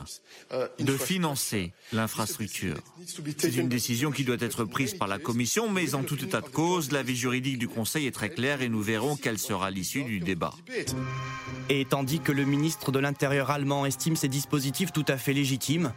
[0.79, 2.77] de financer l'infrastructure.
[3.37, 6.49] C'est une décision qui doit être prise par la Commission, mais en tout état de
[6.49, 10.19] cause, l'avis juridique du Conseil est très clair et nous verrons quelle sera l'issue du
[10.19, 10.53] débat.
[11.69, 15.93] Et tandis que le ministre de l'Intérieur allemand estime ces dispositifs tout à fait légitimes,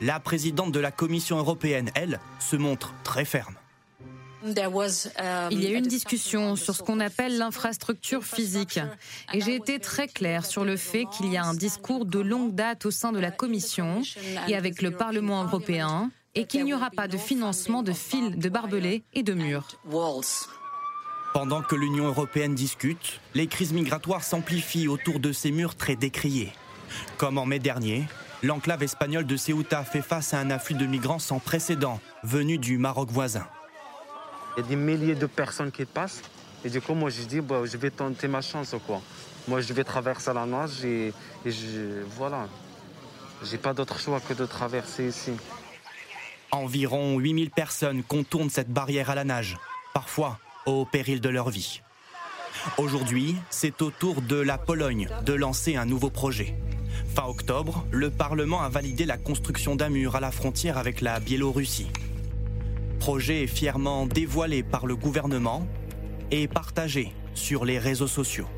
[0.00, 3.54] la présidente de la Commission européenne, elle, se montre très ferme.
[4.46, 8.78] Um, Il y a eu une discussion sur ce qu'on appelle l'infrastructure physique.
[9.32, 12.54] Et j'ai été très claire sur le fait qu'il y a un discours de longue
[12.54, 14.02] date au sein de la Commission
[14.48, 18.48] et avec le Parlement européen et qu'il n'y aura pas de financement de fils de
[18.48, 19.68] barbelés et de murs.
[21.32, 26.52] Pendant que l'Union européenne discute, les crises migratoires s'amplifient autour de ces murs très décriés.
[27.18, 28.04] Comme en mai dernier,
[28.42, 32.78] l'enclave espagnole de Ceuta fait face à un afflux de migrants sans précédent venus du
[32.78, 33.46] Maroc voisin.
[34.56, 36.22] Il y a des milliers de personnes qui passent.
[36.64, 39.02] Et du coup, moi, je dis, bah, je vais tenter ma chance, quoi.
[39.46, 41.12] Moi, je vais traverser la nage et,
[41.44, 42.48] et je, voilà.
[43.44, 45.32] J'ai pas d'autre choix que de traverser ici.
[46.50, 49.58] Environ 8000 personnes contournent cette barrière à la nage,
[49.92, 51.82] parfois au péril de leur vie.
[52.78, 56.54] Aujourd'hui, c'est au tour de la Pologne de lancer un nouveau projet.
[57.14, 61.20] Fin octobre, le Parlement a validé la construction d'un mur à la frontière avec la
[61.20, 61.88] Biélorussie.
[63.06, 65.64] Projet fièrement dévoilé par le gouvernement
[66.32, 68.48] et partagé sur les réseaux sociaux.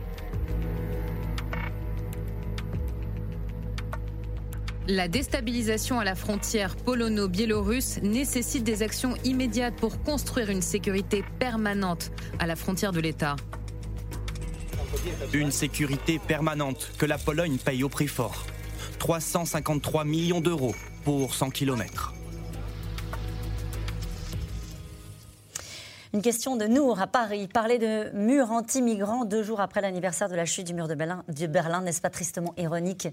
[4.87, 12.11] La déstabilisation à la frontière polono-biélorusse nécessite des actions immédiates pour construire une sécurité permanente
[12.39, 13.37] à la frontière de l'État.
[15.35, 18.47] Une sécurité permanente que la Pologne paye au prix fort.
[18.99, 20.75] 353 millions d'euros
[21.05, 22.15] pour 100 kilomètres.
[26.15, 27.49] Une question de Nour à Paris.
[27.49, 31.83] Parler de mur anti-migrants deux jours après l'anniversaire de la chute du mur de Berlin,
[31.83, 33.09] n'est-ce pas tristement ironique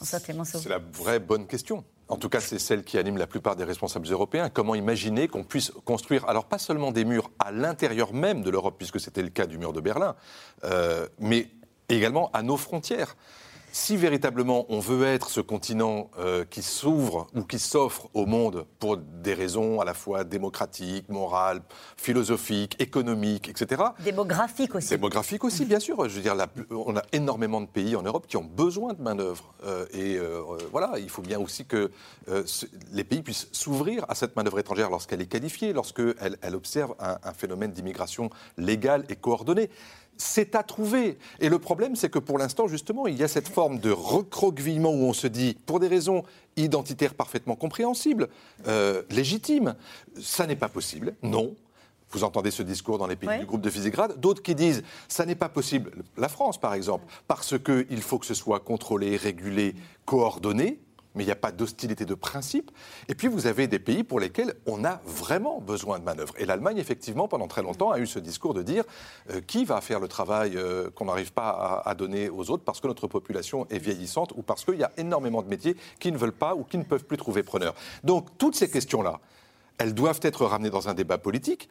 [0.00, 1.84] C'est la vraie bonne question.
[2.08, 4.50] En tout cas, c'est celle qui anime la plupart des responsables européens.
[4.50, 8.74] Comment imaginer qu'on puisse construire, alors pas seulement des murs à l'intérieur même de l'Europe,
[8.78, 10.16] puisque c'était le cas du mur de Berlin,
[10.64, 11.48] euh, mais
[11.88, 13.14] également à nos frontières?
[13.74, 18.66] Si véritablement on veut être ce continent euh, qui s'ouvre ou qui s'offre au monde
[18.78, 21.60] pour des raisons à la fois démocratiques, morales,
[21.96, 23.82] philosophiques, économiques, etc.
[23.98, 24.90] Démographiques aussi.
[24.90, 26.08] Démographiques aussi, bien sûr.
[26.08, 26.36] Je veux dire,
[26.70, 29.52] on a énormément de pays en Europe qui ont besoin de main-d'œuvre.
[29.64, 31.90] Euh, et euh, voilà, il faut bien aussi que
[32.92, 37.32] les pays puissent s'ouvrir à cette main-d'œuvre étrangère lorsqu'elle est qualifiée, lorsqu'elle elle observe un
[37.32, 39.68] phénomène d'immigration légale et coordonnée
[40.16, 41.18] c'est à trouver.
[41.40, 44.90] Et le problème, c'est que pour l'instant, justement, il y a cette forme de recroquevillement
[44.90, 46.22] où on se dit, pour des raisons
[46.56, 48.28] identitaires parfaitement compréhensibles,
[48.66, 49.74] euh, légitimes,
[50.20, 51.14] ça n'est pas possible.
[51.22, 51.54] Non.
[52.10, 54.20] Vous entendez ce discours dans les pays du groupe de Visegrad.
[54.20, 55.90] D'autres qui disent ça n'est pas possible.
[56.16, 60.78] La France, par exemple, parce qu'il faut que ce soit contrôlé, régulé, coordonné
[61.14, 62.70] mais il n'y a pas d'hostilité de principe.
[63.08, 66.34] Et puis vous avez des pays pour lesquels on a vraiment besoin de manœuvres.
[66.38, 68.84] Et l'Allemagne, effectivement, pendant très longtemps, a eu ce discours de dire
[69.30, 72.80] euh, qui va faire le travail euh, qu'on n'arrive pas à, donner aux autres parce
[72.80, 76.18] que notre population est vieillissante ou parce qu'il y a énormément de métiers qui ne
[76.18, 77.74] veulent pas ou qui ne peuvent plus trouver preneur.
[78.02, 79.20] Donc toutes ces questions-là,
[79.78, 81.68] elles doivent être ramenées dans un débat politique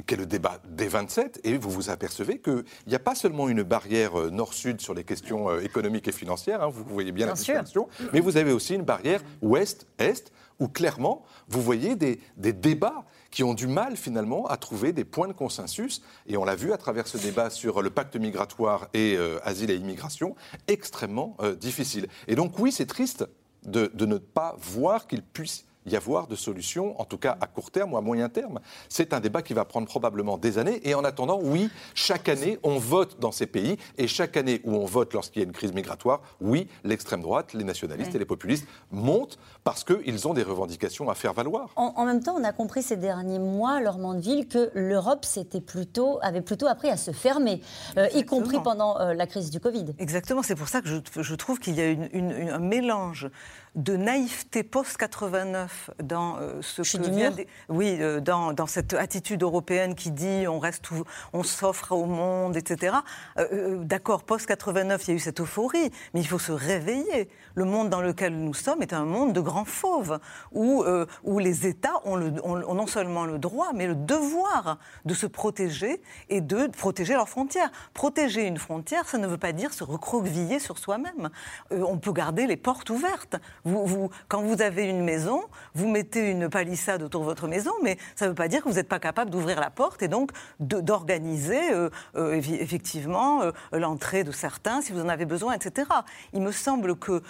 [0.00, 3.48] qui est le débat des 27, et vous vous apercevez qu'il n'y a pas seulement
[3.48, 7.26] une barrière euh, nord-sud sur les questions euh, économiques et financières, hein, vous voyez bien,
[7.26, 13.04] la distinction, mais vous avez aussi une barrière ouest-est, où clairement, vous voyez des, débats
[13.30, 16.72] qui ont du mal finalement à trouver des points de consensus, et on l'a vu
[16.72, 20.36] à travers ce débat sur le pacte migratoire et euh, asile et immigration,
[20.68, 22.06] extrêmement difficile.
[22.28, 23.26] Et donc oui, c'est triste
[23.64, 27.46] de, de ne pas voir qu'il puisse y avoir de solutions, en tout cas à
[27.46, 28.60] court terme ou à moyen terme.
[28.88, 30.80] C'est un débat qui va prendre probablement des années.
[30.88, 33.76] Et en attendant, oui, chaque année, on vote dans ces pays.
[33.98, 37.52] Et chaque année où on vote lorsqu'il y a une crise migratoire, oui, l'extrême droite,
[37.54, 41.70] les nationalistes et les populistes montent parce qu'ils ont des revendications à faire valoir.
[41.76, 45.26] En, même temps, on a compris ces derniers mois, Laure Mandeville, que l'Europe
[45.66, 47.60] plutôt, avait plutôt appris à se fermer,
[47.96, 49.86] euh, y compris pendant euh, la crise du Covid.
[49.98, 53.30] Exactement, c'est pour ça que je, trouve qu'il y a une, un mélange
[53.74, 55.68] de naïveté post-89
[56.02, 57.32] dans euh, ce que vient
[57.70, 60.88] oui, euh, dans, dans, cette attitude européenne qui dit on reste
[61.32, 62.96] on s'offre au monde, etc.
[63.38, 67.30] Euh, d'accord, post-89, il y a eu cette euphorie, mais il faut se réveiller.
[67.54, 70.18] Le monde dans lequel nous sommes est un monde de grands fauves,
[70.52, 70.84] où,
[71.22, 75.26] où les États ont, le, ont, non seulement le droit, mais le devoir de se
[75.26, 77.70] protéger et de protéger leurs frontières.
[77.94, 81.30] Protéger une frontière, ça ne veut pas dire se recroqueviller sur soi-même.
[81.70, 83.36] on peut garder les portes ouvertes.
[83.64, 85.44] Quand vous avez une maison,
[85.74, 88.68] vous mettez une palissade autour de votre maison, mais ça ne veut pas dire que
[88.68, 94.24] vous n'êtes pas capable d'ouvrir la porte et donc d'organiser euh, euh, effectivement euh, l'entrée
[94.24, 95.88] de certains si vous en avez besoin, etc.
[96.32, 97.22] Il me semble que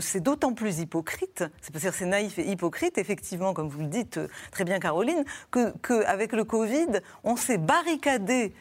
[0.00, 4.20] c'est d'autant plus hypocrite, c'est-à-dire c'est naïf et hypocrite, effectivement, comme vous le dites
[4.50, 8.52] très bien, Caroline, qu'avec le Covid, on s'est barricadé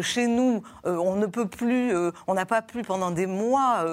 [0.00, 1.92] chez nous, on ne peut plus,
[2.26, 3.84] on n'a pas pu pendant des mois,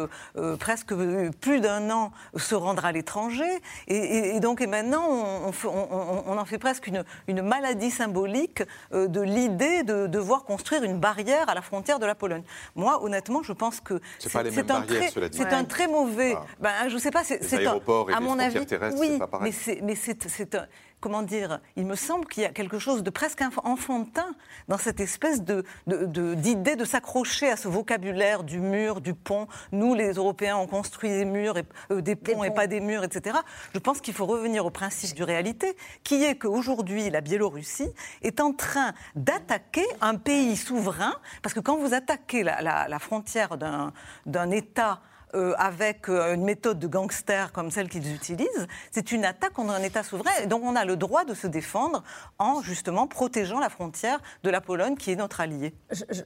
[0.59, 0.93] presque
[1.41, 3.61] plus d'un an, se rendre à l'étranger.
[3.88, 8.63] Et, donc, et maintenant, on, en fait presque une, une maladie symbolique
[8.93, 12.43] euh, de l'idée de devoir construire une barrière à la frontière de la Pologne.
[12.75, 16.36] Moi, honnêtement, je pense que c'est un, très, c'est un très mauvais.
[16.36, 16.45] Ah.
[16.59, 17.23] Ben, je sais pas.
[17.23, 17.79] C'est un,
[18.13, 18.65] à mon avis,
[18.97, 20.65] oui, mais c'est un
[20.99, 24.35] comment dire, il me semble qu'il y a quelque chose de presque enfantin
[24.67, 29.47] dans cette espèce de, d'idée de, s'accrocher à ce vocabulaire du mur, du pont.
[29.71, 33.03] Nous, les Européens, on construit des murs, et, euh, des, ponts et pas des murs,
[33.03, 33.37] etc.
[33.73, 37.89] Je pense qu'il faut revenir au principe du réalité, qui est qu'aujourd'hui, la Biélorussie
[38.21, 43.57] est en train d'attaquer un pays souverain, parce que quand vous attaquez la, la frontière
[43.57, 45.01] d'un État
[45.36, 49.73] euh, avec euh, une méthode de gangster comme celle qu'ils utilisent, c'est une attaque contre
[49.73, 50.31] un État souverain.
[50.41, 52.03] Et donc on a le droit de se défendre
[52.39, 55.73] en justement protégeant la frontière de la Pologne qui est notre allié.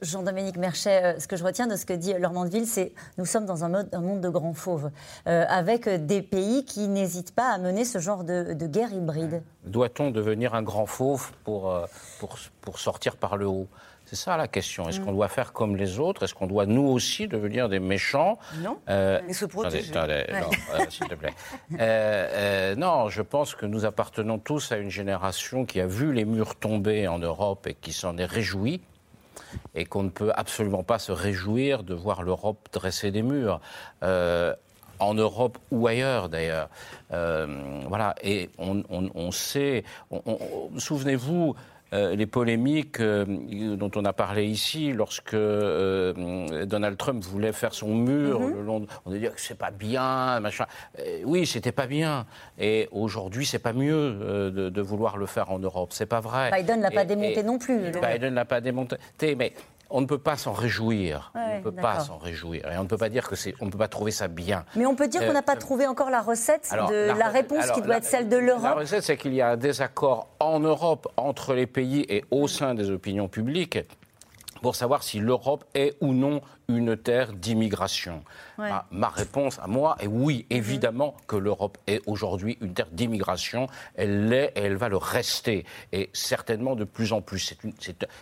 [0.02, 3.26] Jean-Dominique Merchet, euh, ce que je retiens de ce que dit Laurent Mandeville, c'est nous
[3.26, 4.90] sommes dans un, mode, un monde de grands fauves,
[5.26, 9.42] avec des pays qui n'hésitent pas à mener ce genre de, guerre hybride.
[9.64, 11.74] Doit-on devenir un grand fauve pour,
[12.18, 13.66] pour, pour sortir par le haut?
[14.10, 14.88] C'est ça la question.
[14.88, 15.04] Est-ce mm.
[15.04, 16.24] qu'on doit faire comme les autres?
[16.24, 18.40] Est-ce qu'on doit nous aussi devenir des méchants?
[18.56, 18.76] Non.
[18.88, 19.92] Euh, se protéger.
[19.92, 20.26] non, euh,
[20.90, 21.32] s'il te plaît.
[21.74, 26.12] Euh, euh, non, je pense que nous appartenons tous à une génération qui a vu
[26.12, 28.80] les murs tomber en Europe et qui s'en est réjouie
[29.76, 33.60] et qu'on ne peut absolument pas se réjouir de voir l'Europe dresser des murs.
[34.02, 36.68] en Europe ou ailleurs d'ailleurs.
[37.10, 39.84] voilà, et on, sait,
[40.78, 41.54] souvenez-vous,
[41.92, 43.24] euh, les polémiques euh,
[43.76, 48.54] dont on a parlé ici, lorsque Donald Trump voulait faire son mur mhm.
[48.54, 50.66] le long, on a dit que c'est pas bien, machin.
[51.24, 52.26] oui, c'était pas bien.
[52.58, 55.90] Et aujourd'hui, c'est pas mieux de, vouloir le faire en Europe.
[55.92, 56.50] C'est pas vrai.
[56.52, 57.92] Biden l'a pas démonté non plus.
[57.92, 58.96] Biden l'a pas démonté,
[59.36, 59.52] mais
[59.90, 61.32] on ne peut pas s'en réjouir.
[61.34, 62.70] on ne peut pas s'en réjouir.
[62.70, 63.54] Et on ne peut pas dire que c'est.
[63.60, 64.64] On ne peut pas trouver ça bien.
[64.76, 67.70] Mais on peut dire qu'on n'a pas euh, trouvé encore la recette de la, réponse
[67.72, 68.62] qui doit être celle de l'Europe.
[68.62, 72.48] La recette, c'est qu'il y a un désaccord en Europe entre les pays et au
[72.48, 73.78] sein des opinions publiques
[74.62, 76.40] pour savoir si l'Europe est ou non
[76.76, 78.22] une terre d'immigration.
[78.58, 83.68] Ma, réponse à moi est oui, évidemment que l'Europe est aujourd'hui une terre d'immigration.
[83.94, 85.64] Elle l'est et elle va le rester.
[85.92, 87.54] Et certainement de plus en plus.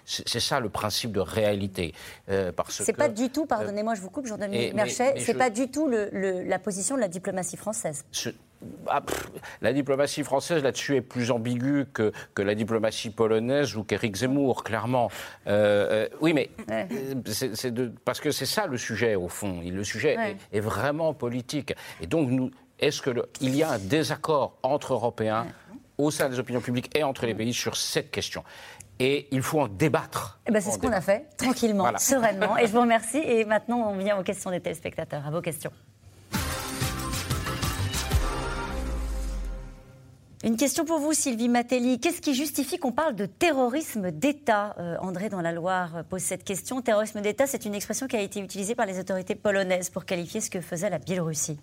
[0.04, 1.92] C'est ça le principe de réalité.
[2.28, 5.88] Euh, c'est pas du tout, pardonnez-moi, je vous coupe, Jean-Dominique Merchet, c'est pas du tout
[5.88, 8.04] la position de la diplomatie française.
[8.88, 9.02] Ah,
[9.60, 14.64] la diplomatie française là-dessus est plus ambiguë que, que la diplomatie polonaise ou qu'Éric Zemmour,
[14.64, 15.10] clairement.
[15.46, 16.50] Euh, euh, oui, mais
[17.26, 17.72] c'est
[18.04, 19.60] parce que c'est ça le sujet au fond.
[19.64, 21.74] Le sujet est, vraiment politique.
[22.00, 22.50] Et donc, nous,
[22.80, 25.46] est-ce qu'il y a un désaccord entre Européens
[25.96, 28.42] au sein des opinions publiques et entre les pays sur cette question?
[28.98, 30.40] Et il faut en débattre.
[30.48, 32.58] Eh ben c'est ce qu'on a fait, tranquillement, sereinement.
[32.58, 33.18] Et je vous remercie.
[33.18, 35.70] Et maintenant, on vient aux questions des téléspectateurs, à vos questions.
[40.48, 42.00] Une question pour vous, Sylvie Matelli.
[42.00, 46.42] Qu'est-ce qui justifie qu'on parle de terrorisme d'État euh, André, dans la Loire, pose cette
[46.42, 46.80] question.
[46.80, 50.40] Terrorisme d'État, c'est une expression qui a été utilisée par les autorités polonaises pour qualifier
[50.40, 51.58] ce que faisait la Biélorussie.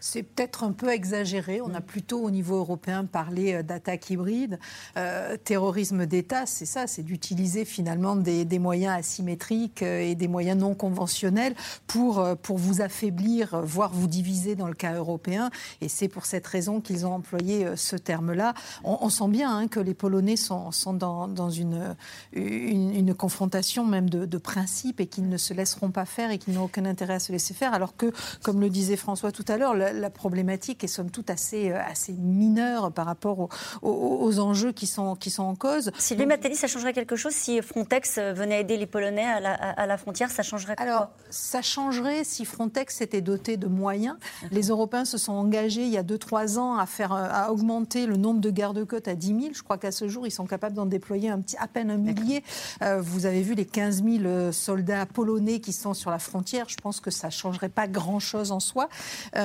[0.00, 1.60] C'est peut-être un peu exagéré.
[1.60, 1.84] On a mm.
[1.84, 4.58] plutôt au niveau européen parlé euh, d'attaques hybrides.
[4.96, 10.58] Euh, terrorisme d'État, c'est ça, c'est d'utiliser finalement des, moyens asymétriques euh, et des moyens
[10.58, 11.54] non conventionnels
[11.86, 15.50] pour, pour vous affaiblir, voire vous diviser dans le cas européen.
[15.80, 18.54] Et c'est pour cette raison qu'ils ont employé ce terme-là.
[18.84, 21.96] On, sent bien hein, que les Polonais sont, sont dans, dans une,
[22.32, 26.54] une, confrontation même de, de principe et qu'ils ne se laisseront pas faire et qu'ils
[26.54, 27.74] n'ont aucun intérêt à se laisser faire.
[27.74, 31.70] Alors que, comme le disait François tout à l'heure, la problématique est somme toute assez,
[31.70, 33.48] euh, assez mineure par rapport
[33.82, 35.90] aux, enjeux qui sont, qui sont en cause.
[35.98, 39.86] Sylvie Matelli, ça changerait quelque chose si Frontex venait aider les Polonais à la, à
[39.86, 40.84] la frontière Ça changerait quoi?
[40.84, 44.16] Alors, ça changerait si Frontex était doté de moyens.
[44.50, 48.16] Les Européens se sont engagés il y a 2-3 ans à, faire, à augmenter le
[48.16, 49.40] nombre de gardes-côtes à 10 000.
[49.54, 51.96] Je crois qu'à ce jour, ils sont capables d'en déployer un petit, à peine un
[51.96, 52.42] millier.
[52.82, 56.68] Euh, vous avez vu les 15 000 euh, soldats polonais qui sont sur la frontière.
[56.68, 58.88] Je pense que ça ne changerait pas grand-chose en soi.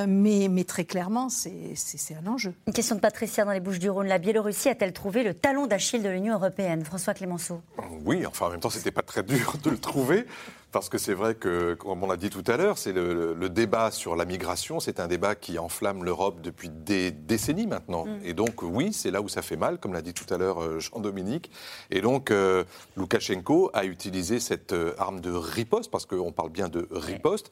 [0.06, 1.74] mais mais, très clairement, c'est
[2.14, 2.54] un enjeu.
[2.66, 4.06] Une question de Patricia dans les Bouches du Rhône.
[4.06, 6.84] La Biélorussie a-t-elle trouvé le talon d'Achille de l'Union européenne?
[6.84, 7.60] François Clémenceau
[8.04, 10.26] Oui, enfin en même temps, c'était pas très dur de le trouver.
[10.72, 13.90] Parce que c'est vrai que, comme on l'a dit tout à l'heure, c'est le, débat
[13.90, 18.06] sur la migration, c'est un débat qui enflamme l'Europe depuis des décennies maintenant.
[18.06, 18.20] Mm.
[18.24, 20.62] Et donc, oui, c'est là où ça fait mal, comme l'a dit tout à l'heure
[20.62, 21.50] euh, Jean-Dominique.
[21.90, 22.64] Et donc, euh,
[22.96, 27.50] Loukachenko a utilisé cette euh, arme de riposte, parce qu'on parle bien de riposte.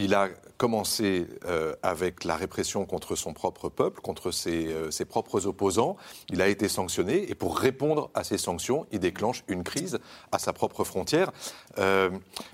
[0.00, 0.28] Il a
[0.58, 5.96] commencé euh, avec la répression contre son propre peuple, contre euh, ses, propres opposants.
[6.30, 9.98] Il a été sanctionné et pour répondre à ces sanctions, il déclenche une crise
[10.30, 11.32] à sa propre frontière.
[11.78, 12.10] Euh,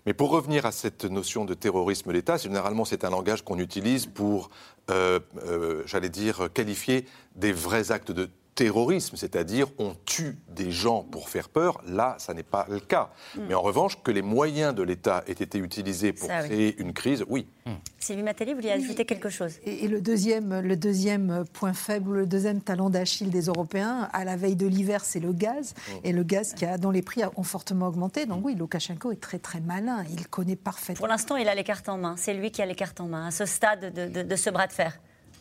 [0.06, 4.06] mais pour revenir à cette notion de terrorisme d'État, généralement c'est un langage qu'on utilise
[4.06, 4.48] pour,
[4.88, 7.04] j'allais dire, qualifier
[7.36, 12.34] des vrais actes de terrorisme, c'est-à-dire on tue des gens pour faire peur, là, ça
[12.34, 13.10] n'est pas le cas.
[13.34, 13.46] Hmm.
[13.48, 17.24] Mais en revanche, que les moyens de l'État aient été utilisés pour créer une crise,
[17.28, 17.46] oui.
[17.66, 17.72] Hmm.
[17.98, 19.54] Sylvie Matteli, vous vouliez ajouter quelque chose?
[19.64, 24.36] et, le, deuxième, le deuxième point faible, le deuxième talon d'Achille des Européens, à la
[24.36, 25.74] veille de l'hiver, c'est le gaz.
[25.74, 25.92] Hmm.
[26.04, 28.26] Et le gaz qui a, dont les prix ont fortement augmenté.
[28.26, 31.00] Donc oui, Loukachenko est très très malin, il connaît parfaitement.
[31.00, 32.14] Pour l'instant, il a les cartes en main.
[32.16, 34.72] C'est lui qui a les cartes en main, à ce stade de ce bras de
[34.72, 34.98] fer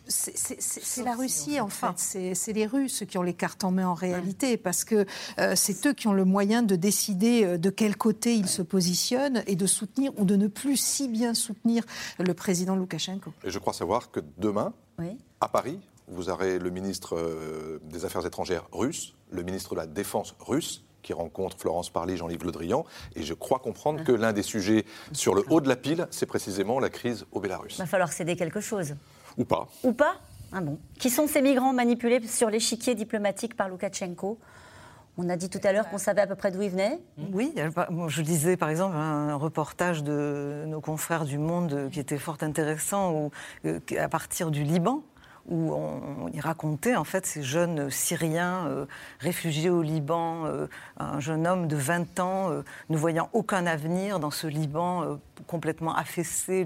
[0.08, 2.34] c'est la Russie, en fait.
[2.36, 5.06] C'est les Russes qui ont les cartes en main en réalité, parce que
[5.40, 8.62] euh, c'est eux qui ont le moyen de décider euh, de quel côté ils se
[8.62, 11.84] positionnent et de soutenir ou de ne plus si bien soutenir
[12.20, 13.32] le président Loukachenko.
[13.44, 14.74] Et je crois savoir que demain,
[15.42, 19.88] à Paris, vous aurez le ministre euh, des Affaires étrangères russe, le ministre de la
[19.88, 22.86] Défense russe, qui rencontre Florence Parly, Jean-Yves Le Drian.
[23.16, 26.26] Et je crois comprendre que l'un des sujets sur le haut de la pile, c'est
[26.26, 27.76] précisément la crise au Bélarus.
[27.76, 28.96] Il va falloir céder quelque chose.
[29.38, 29.68] Ou pas.
[29.84, 30.16] Ou pas
[30.56, 30.78] ah bon.
[31.00, 34.38] Qui sont ces migrants manipulés sur l'échiquier diplomatique par Loukachenko?
[35.18, 37.00] On a dit tout à l'heure qu'on savait à peu près d'où ils venaient.
[37.32, 37.54] Oui,
[38.08, 43.32] je disais par exemple un reportage de nos confrères du Monde qui était fort intéressant,
[43.66, 45.04] euh, à partir du Liban,
[45.48, 48.86] où on, y racontait en fait ces jeunes Syriens euh,
[49.20, 50.68] réfugiés au Liban, euh,
[50.98, 52.50] un jeune homme de 20 ans
[52.90, 56.66] ne voyant aucun avenir dans ce Liban complètement affaissé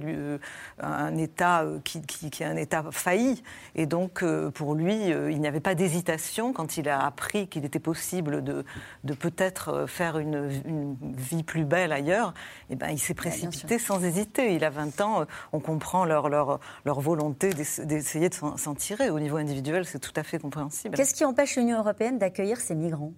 [0.79, 3.43] un État qui, qui, est un État failli.
[3.75, 7.79] Et donc, pour lui, il n'y avait pas d'hésitation quand il a appris qu'il était
[7.79, 8.65] possible de,
[9.03, 12.33] de peut-être faire une, une, vie plus belle ailleurs.
[12.69, 14.53] Et eh ben, il s'est précipité sans hésiter.
[14.53, 19.09] Il a 20 ans, on comprend leur, leur, leur volonté d'essayer de s'en tirer.
[19.09, 20.95] Au niveau individuel, c'est tout à fait compréhensible.
[20.95, 23.13] Qu'est-ce qui empêche l'Union européenne d'accueillir ces migrants?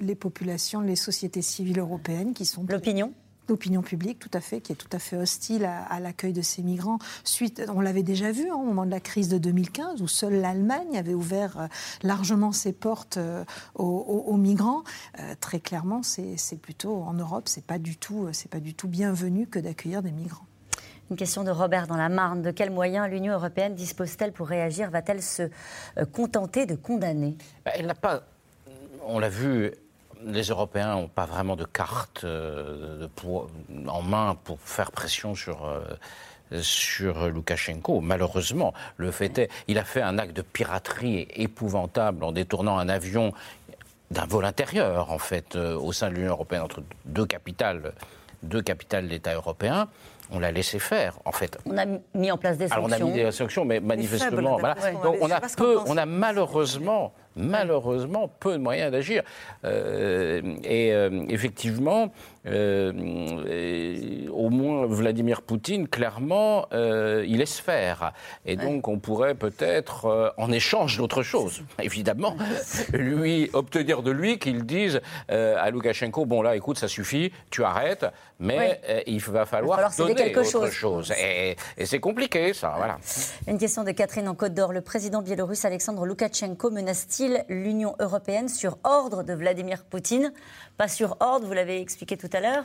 [0.00, 2.64] Les populations, les sociétés civiles européennes qui sont...
[2.68, 3.12] L'opinion
[3.48, 6.62] L'opinion publique, tout à fait, qui est tout à fait hostile à, l'accueil de ces
[6.62, 6.98] migrants.
[7.24, 10.40] Suite, on l'avait déjà vu hein, au moment de la crise de 2015, où seule
[10.40, 11.66] l'Allemagne avait ouvert euh,
[12.02, 13.44] largement ses portes euh,
[13.74, 14.82] aux, migrants.
[15.20, 18.88] Euh, très clairement, c'est plutôt en Europe, c'est pas du tout, c'est pas du tout
[18.88, 20.46] bienvenu que d'accueillir des migrants.
[21.10, 22.40] Une question de Robert dans la Marne.
[22.40, 24.90] De quels moyens l'Union européenne dispose-t-elle pour réagir?
[24.90, 25.50] Va-t-elle se
[26.12, 27.36] contenter de condamner?
[27.66, 28.22] Bah, Elle n'a pas
[29.06, 29.72] on l'a vu,
[30.24, 33.08] les Européens n'ont pas vraiment de carte euh,
[33.86, 38.00] en main pour faire pression sur, euh, sur Loukachenko.
[38.00, 42.88] Malheureusement, le fait est, il a fait un acte de piraterie épouvantable en détournant un
[42.88, 43.32] avion
[44.10, 47.92] d'un vol intérieur, en fait, euh, au sein de l'Union européenne, entre deux capitales,
[48.42, 49.88] deux capitales d'États européens
[50.30, 51.58] on l'a laissé faire, en fait.
[51.66, 51.84] On a
[52.14, 52.86] mis en place des sanctions.
[52.86, 54.74] Alors on a mis des sanctions, mais manifestement, voilà.
[55.02, 59.22] Donc on a peu, on a malheureusement malheureusement peu de moyens d'agir.
[59.64, 62.12] Euh, et euh, effectivement,
[62.46, 62.92] euh,
[64.30, 68.12] au moins Vladimir Poutine, clairement, il laisse faire.
[68.44, 72.36] Et donc on pourrait peut-être, en échange d'autre chose, évidemment,
[72.92, 78.06] lui obtenir de lui qu'il dise à Loukachenko, bon là, écoute, ça suffit, tu arrêtes,
[78.38, 81.12] mais il va falloir, donner quelque autre chose.
[81.18, 82.98] Et, et c'est compliqué, ça, voilà.
[83.48, 84.72] Une question de Catherine en Côte d'Or.
[84.72, 90.32] Le président biélorusse Alexandre Loukachenko menace-t-il l'Union européenne sur ordre de Vladimir Poutine.
[90.76, 92.64] Pas sur ordre, vous l'avez expliqué tout à l'heure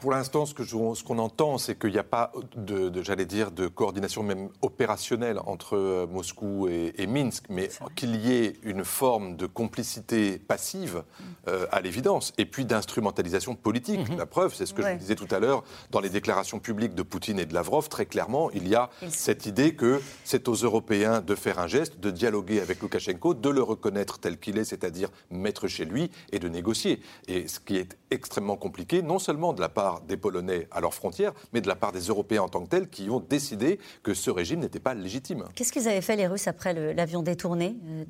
[0.00, 4.22] pour l'instant, ce qu'on entend, c'est qu'il n'y a pas de, j'allais dire, de coordination
[4.22, 10.38] même opérationnelle entre euh, Moscou et, Minsk, mais qu'il y ait une forme de complicité
[10.38, 11.02] passive,
[11.48, 14.08] euh, à l'évidence, et puis d'instrumentalisation politique.
[14.10, 14.18] Mhm.
[14.18, 16.94] La preuve, c'est ce que je vous disais tout à l'heure, dans les déclarations publiques
[16.94, 20.54] de Poutine et de Lavrov, très clairement, il y a cette idée que c'est aux
[20.54, 24.64] Européens de faire un geste, de dialoguer avec Loukachenko, de le reconnaître tel qu'il est,
[24.64, 27.00] c'est-à-dire mettre chez lui, et de négocier.
[27.28, 30.94] Et ce qui est extrêmement compliqué, non seulement de la part des Polonais à leurs
[30.94, 34.14] frontières, mais de la part des Européens en tant que tels qui ont décidé que
[34.14, 35.44] ce régime n'était pas légitime.
[35.54, 38.04] Qu'est-ce qu'ils avaient fait les Russes après l'avion détourné euh,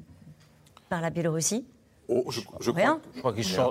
[0.89, 1.65] par la Biélorussie?
[2.13, 2.93] Oh, je, je, crois,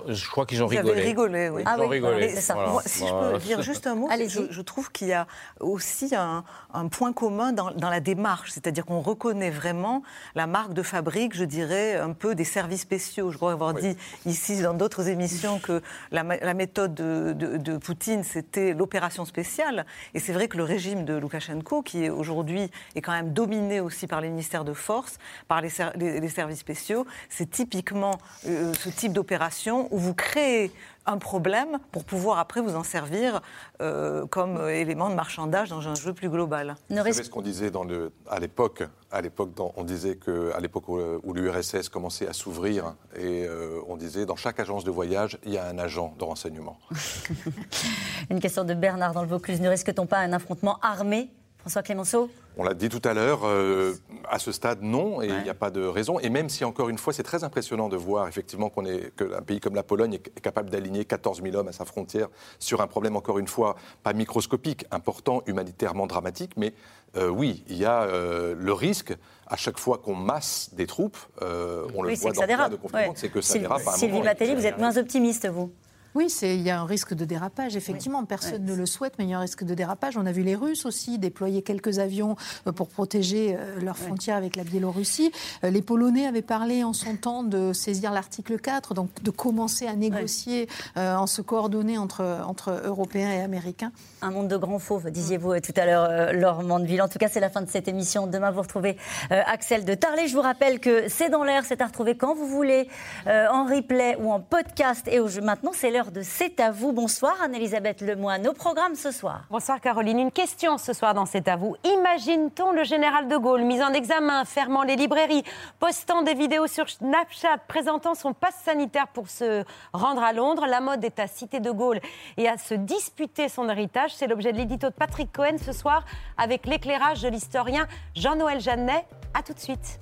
[0.07, 1.01] je, crois, qu'ils ont rigolé.
[1.01, 1.61] rigolé, oui.
[1.65, 2.29] Ah ils ont rigolé.
[2.39, 2.55] Ça.
[2.85, 5.27] si je peux dire juste un mot, je, trouve qu'il y a
[5.59, 6.45] aussi un,
[6.89, 10.03] point commun dans, la démarche, c'est-à-dire qu'on reconnaît vraiment
[10.35, 13.29] la marque de fabrique, je dirais, un peu des services spéciaux.
[13.31, 15.81] Je crois avoir dit ici dans d'autres émissions que
[16.11, 16.23] la,
[16.53, 19.85] méthode de, de Poutine, c'était l'opération spéciale.
[20.13, 23.81] Et c'est vrai que le régime de Loukachenko, qui est aujourd'hui est quand même dominé
[23.81, 25.17] aussi par les ministères de force,
[25.49, 28.17] par les, les services spéciaux, c'est typiquement
[28.47, 30.71] euh, ce type d'opération où vous créez
[31.05, 33.41] un problème pour pouvoir après vous en servir
[33.81, 36.75] euh, comme élément de marchandage dans un jeu plus global.
[36.89, 40.87] Vous savez ce qu'on disait dans le, à l'époque à l'époque, on disait qu'à l'époque
[40.87, 45.53] où, l'URSS commençait à s'ouvrir, et euh, on disait dans chaque agence de voyage, il
[45.53, 46.77] y a un agent de renseignement.
[48.29, 49.61] Une question de Bernard dans le Vaucluse.
[49.61, 51.29] Ne risque-t-on pas un affrontement armé
[51.59, 53.93] François Clémenceau On l'a dit tout à l'heure, euh,
[54.29, 56.17] à ce stade, non, et il n'y a pas de raison.
[56.19, 59.41] Et même si, encore une fois, c'est très impressionnant de voir effectivement qu'on est, qu'un
[59.41, 62.29] pays comme la Pologne est capable d'aligner 14 000 hommes à sa frontière
[62.59, 66.73] sur un problème, encore une fois, pas microscopique, important, humanitairement dramatique, mais
[67.17, 69.13] euh, oui, il y a euh, le risque,
[69.47, 73.29] à chaque fois qu'on masse des troupes, on le voit dans plein de conflits, c'est
[73.29, 75.73] que ça dérape Sylvie Matteli, vous êtes moins optimiste, vous
[76.15, 78.25] oui, il y a un risque de dérapage, effectivement.
[78.25, 80.17] Personne ne le souhaite, mais il y a un risque de dérapage.
[80.17, 82.35] On a vu les Russes aussi déployer quelques avions
[82.65, 85.31] euh, pour protéger euh, leurs frontières avec la Biélorussie.
[85.63, 89.85] Euh, les Polonais avaient parlé en son temps de saisir l'article 4, donc de commencer
[89.85, 93.91] à négocier en se coordonnant entre, entre Européens et Américains.
[94.21, 97.01] Un monde de grands fauves, disiez-vous tout à l'heure, Laure Mandeville.
[97.01, 98.27] En tout cas, c'est la fin de cette émission.
[98.27, 98.97] Demain, vous retrouvez
[99.29, 100.27] Axel de Tarlet.
[100.27, 102.87] Je vous rappelle que c'est dans l'air, c'est à retrouver quand vous voulez,
[103.27, 105.07] en replay ou en podcast.
[105.07, 106.93] Et maintenant, c'est de C'est à vous.
[106.93, 108.41] Bonsoir Anne-Elisabeth Lemoine.
[108.41, 109.43] Nos programmes ce soir.
[109.49, 110.17] Bonsoir Caroline.
[110.19, 111.75] Une question ce soir dans C'est à vous.
[111.83, 115.43] Imagine-t-on le général de Gaulle mis en examen, fermant les librairies,
[115.79, 120.65] postant des vidéos sur Snapchat, présentant son passe sanitaire pour se rendre à Londres?
[120.67, 121.99] La mode est à citer de Gaulle
[122.37, 124.11] et à se disputer son héritage.
[124.15, 126.05] C'est l'objet de l'édito de Patrick Cohen ce soir
[126.37, 129.05] avec l'éclairage de l'historien Jean-Noël Jeannet.
[129.33, 129.99] A tout de suite.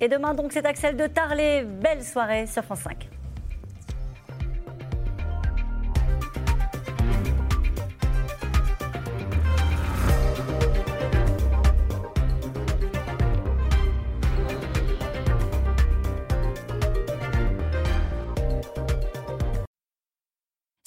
[0.00, 1.64] Et demain donc c'est Axel de Tarlet.
[1.64, 3.15] Belle soirée sur France 5.